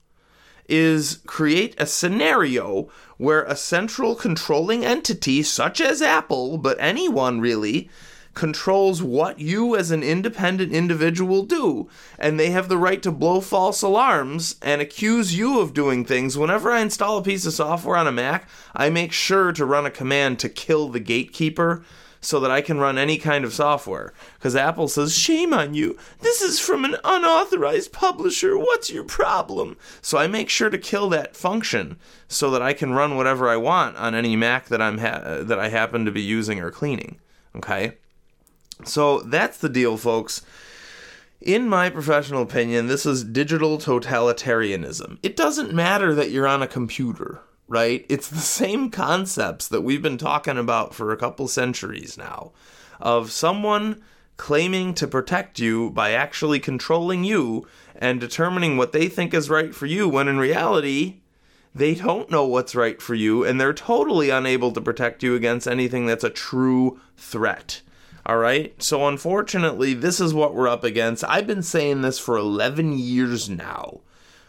is 0.68 1.20
create 1.28 1.76
a 1.78 1.86
scenario 1.86 2.90
where 3.18 3.44
a 3.44 3.56
central 3.56 4.16
controlling 4.16 4.84
entity, 4.84 5.44
such 5.44 5.80
as 5.80 6.02
Apple, 6.02 6.58
but 6.58 6.78
anyone 6.80 7.40
really, 7.40 7.90
controls 8.34 9.04
what 9.04 9.40
you 9.40 9.76
as 9.76 9.92
an 9.92 10.04
independent 10.04 10.72
individual 10.72 11.44
do. 11.44 11.90
And 12.18 12.40
they 12.40 12.52
have 12.52 12.70
the 12.70 12.78
right 12.78 13.02
to 13.04 13.12
blow 13.12 13.42
false 13.42 13.82
alarms 13.82 14.56
and 14.62 14.82
accuse 14.82 15.38
you 15.38 15.60
of 15.60 15.74
doing 15.74 16.06
things. 16.06 16.38
Whenever 16.38 16.72
I 16.72 16.82
install 16.82 17.18
a 17.18 17.24
piece 17.24 17.46
of 17.46 17.54
software 17.54 17.98
on 17.98 18.08
a 18.08 18.12
Mac, 18.12 18.48
I 18.74 18.90
make 18.90 19.12
sure 19.12 19.52
to 19.52 19.66
run 19.66 19.86
a 19.86 19.92
command 19.92 20.40
to 20.40 20.50
kill 20.50 20.90
the 20.90 21.00
gatekeeper 21.00 21.84
so 22.22 22.40
that 22.40 22.52
I 22.52 22.62
can 22.62 22.78
run 22.78 23.00
any 23.00 23.18
kind 23.18 23.44
of 23.44 23.54
software. 23.54 24.14
Because 24.36 24.56
Apple 24.56 24.88
says, 24.88 25.18
shame 25.18 25.54
on 25.54 25.74
you. 25.74 25.98
This 26.20 26.42
is 26.42 26.60
from 26.60 26.86
an 26.86 26.96
unauthorized 27.04 27.92
publisher. 27.92 28.58
What's 28.58 28.92
your 28.92 29.04
problem? 29.04 29.76
So 30.02 30.20
I 30.20 30.28
make 30.28 30.48
sure 30.48 30.70
to 30.70 30.78
kill 30.78 31.10
that 31.10 31.36
function 31.36 31.98
so 32.28 32.52
that 32.52 32.62
I 32.62 32.74
can 32.74 32.94
run 32.94 33.18
whatever 33.18 33.50
I 33.50 33.58
want 33.58 33.98
on 33.98 34.14
any 34.14 34.36
Mac 34.36 34.68
that 34.68 34.82
I'm 34.82 35.00
ha- 35.00 35.40
that 35.42 35.60
I 35.60 35.70
happen 35.70 36.06
to 36.06 36.12
be 36.12 36.22
using 36.22 36.60
or 36.60 36.70
cleaning. 36.70 37.18
Okay? 37.56 37.94
So 38.88 39.20
that's 39.20 39.58
the 39.58 39.70
deal, 39.70 39.98
folks. 39.98 40.42
In 41.40 41.68
my 41.68 41.90
professional 41.90 42.44
opinion, 42.44 42.88
this 42.88 43.06
is 43.06 43.24
digital 43.24 43.78
totalitarianism. 43.78 45.18
It 45.24 45.36
doesn't 45.36 45.74
matter 45.74 46.14
that 46.14 46.30
you're 46.30 46.48
on 46.48 46.62
a 46.62 46.68
computer 46.68 47.42
right? 47.72 48.06
It's 48.10 48.28
the 48.28 48.40
same 48.40 48.92
concepts 48.92 49.70
that 49.70 49.80
we've 49.80 50.02
been 50.02 50.18
talking 50.18 50.58
about 50.58 50.94
for 50.94 51.14
a 51.14 51.18
couple 51.18 51.48
centuries 51.48 52.18
now 52.18 52.52
of 53.00 53.32
someone 53.32 54.04
claiming 54.36 54.94
to 54.96 55.08
protect 55.08 55.58
you 55.58 55.90
by 55.92 56.12
actually 56.12 56.60
controlling 56.60 57.24
you 57.24 57.66
and 57.96 58.20
determining 58.20 58.76
what 58.76 58.92
they 58.92 59.08
think 59.08 59.34
is 59.34 59.50
right 59.50 59.74
for 59.74 59.86
you 59.86 60.10
when 60.10 60.28
in 60.28 60.38
reality 60.38 61.22
they 61.74 61.96
don't 61.96 62.30
know 62.30 62.46
what's 62.46 62.76
right 62.76 63.02
for 63.02 63.16
you 63.16 63.46
and 63.46 63.60
they're 63.60 63.74
totally 63.74 64.30
unable 64.30 64.74
to 64.74 64.82
protect 64.82 65.24
you 65.24 65.34
against 65.34 65.66
anything 65.66 66.06
that's 66.06 66.26
a 66.26 66.30
true 66.30 67.00
threat. 67.16 67.82
All 68.26 68.38
right? 68.38 68.82
So 68.82 69.08
unfortunately, 69.08 69.94
this 69.94 70.20
is 70.20 70.34
what 70.34 70.54
we're 70.54 70.68
up 70.68 70.84
against. 70.84 71.24
I've 71.28 71.48
been 71.48 71.64
saying 71.64 72.02
this 72.02 72.20
for 72.20 72.38
11 72.38 72.98
years 72.98 73.50
now 73.50 74.02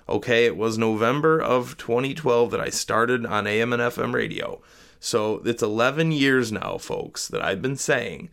Okay, 0.09 0.47
it 0.47 0.57
was 0.57 0.77
November 0.77 1.41
of 1.41 1.77
2012 1.79 2.51
that 2.51 2.61
I 2.61 2.71
started 2.71 3.25
on 3.25 3.47
AM 3.47 3.73
and 3.73 3.81
FM 3.81 4.13
radio. 4.13 4.61
So 4.99 5.41
it's 5.45 5.63
11 5.63 6.13
years 6.13 6.51
now, 6.53 6.77
folks, 6.79 7.29
that 7.29 7.43
I've 7.43 7.63
been 7.63 7.77
saying 7.77 8.31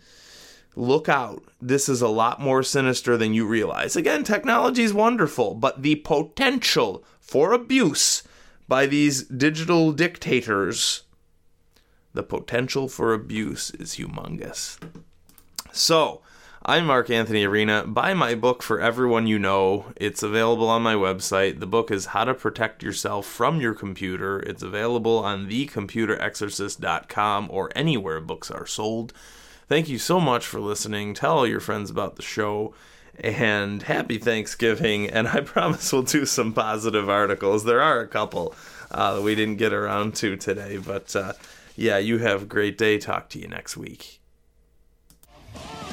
look 0.75 1.09
out. 1.09 1.43
This 1.61 1.89
is 1.89 2.01
a 2.01 2.07
lot 2.07 2.39
more 2.39 2.63
sinister 2.63 3.17
than 3.17 3.33
you 3.33 3.45
realize. 3.45 3.95
Again, 3.95 4.23
technology 4.23 4.83
is 4.83 4.93
wonderful, 4.93 5.53
but 5.55 5.81
the 5.81 5.95
potential 5.95 7.03
for 7.19 7.53
abuse 7.53 8.23
by 8.67 8.85
these 8.85 9.23
digital 9.23 9.91
dictators, 9.91 11.03
the 12.13 12.23
potential 12.23 12.87
for 12.87 13.13
abuse 13.13 13.71
is 13.71 13.95
humongous. 13.95 14.77
So, 15.71 16.21
I'm 16.65 16.87
Mark 16.87 17.11
Anthony 17.11 17.45
Arena. 17.45 17.85
Buy 17.85 18.15
my 18.15 18.35
book 18.35 18.63
for 18.63 18.81
everyone 18.81 19.27
you 19.27 19.37
know. 19.37 19.93
It's 19.95 20.23
available 20.23 20.67
on 20.67 20.81
my 20.81 20.95
website. 20.95 21.59
The 21.59 21.67
book 21.67 21.91
is 21.91 22.07
How 22.07 22.25
to 22.25 22.33
Protect 22.33 22.81
Yourself 22.81 23.27
from 23.27 23.61
Your 23.61 23.75
Computer. 23.75 24.39
It's 24.39 24.63
available 24.63 25.19
on 25.19 25.47
thecomputerexorcist.com 25.47 27.47
or 27.51 27.69
anywhere 27.75 28.19
books 28.19 28.49
are 28.49 28.65
sold. 28.65 29.13
Thank 29.67 29.89
you 29.89 29.99
so 29.99 30.19
much 30.19 30.43
for 30.45 30.59
listening. 30.59 31.13
Tell 31.13 31.37
all 31.37 31.47
your 31.47 31.59
friends 31.59 31.91
about 31.91 32.15
the 32.15 32.23
show. 32.23 32.73
And 33.19 33.83
happy 33.83 34.17
Thanksgiving. 34.17 35.07
And 35.09 35.27
I 35.27 35.41
promise 35.45 35.93
we'll 35.93 36.01
do 36.01 36.25
some 36.25 36.51
positive 36.51 37.07
articles. 37.09 37.63
There 37.63 37.81
are 37.81 38.01
a 38.01 38.07
couple 38.07 38.55
uh, 38.89 39.21
we 39.23 39.35
didn't 39.35 39.57
get 39.57 39.71
around 39.71 40.15
to 40.15 40.35
today. 40.35 40.77
But 40.77 41.15
uh, 41.15 41.33
yeah, 41.75 41.99
you 41.99 42.17
have 42.17 42.41
a 42.43 42.47
great 42.47 42.77
day. 42.77 42.97
Talk 42.97 43.29
to 43.29 43.39
you 43.39 43.47
next 43.47 43.77
week. 43.77 44.18
Sacrifice 45.53 45.88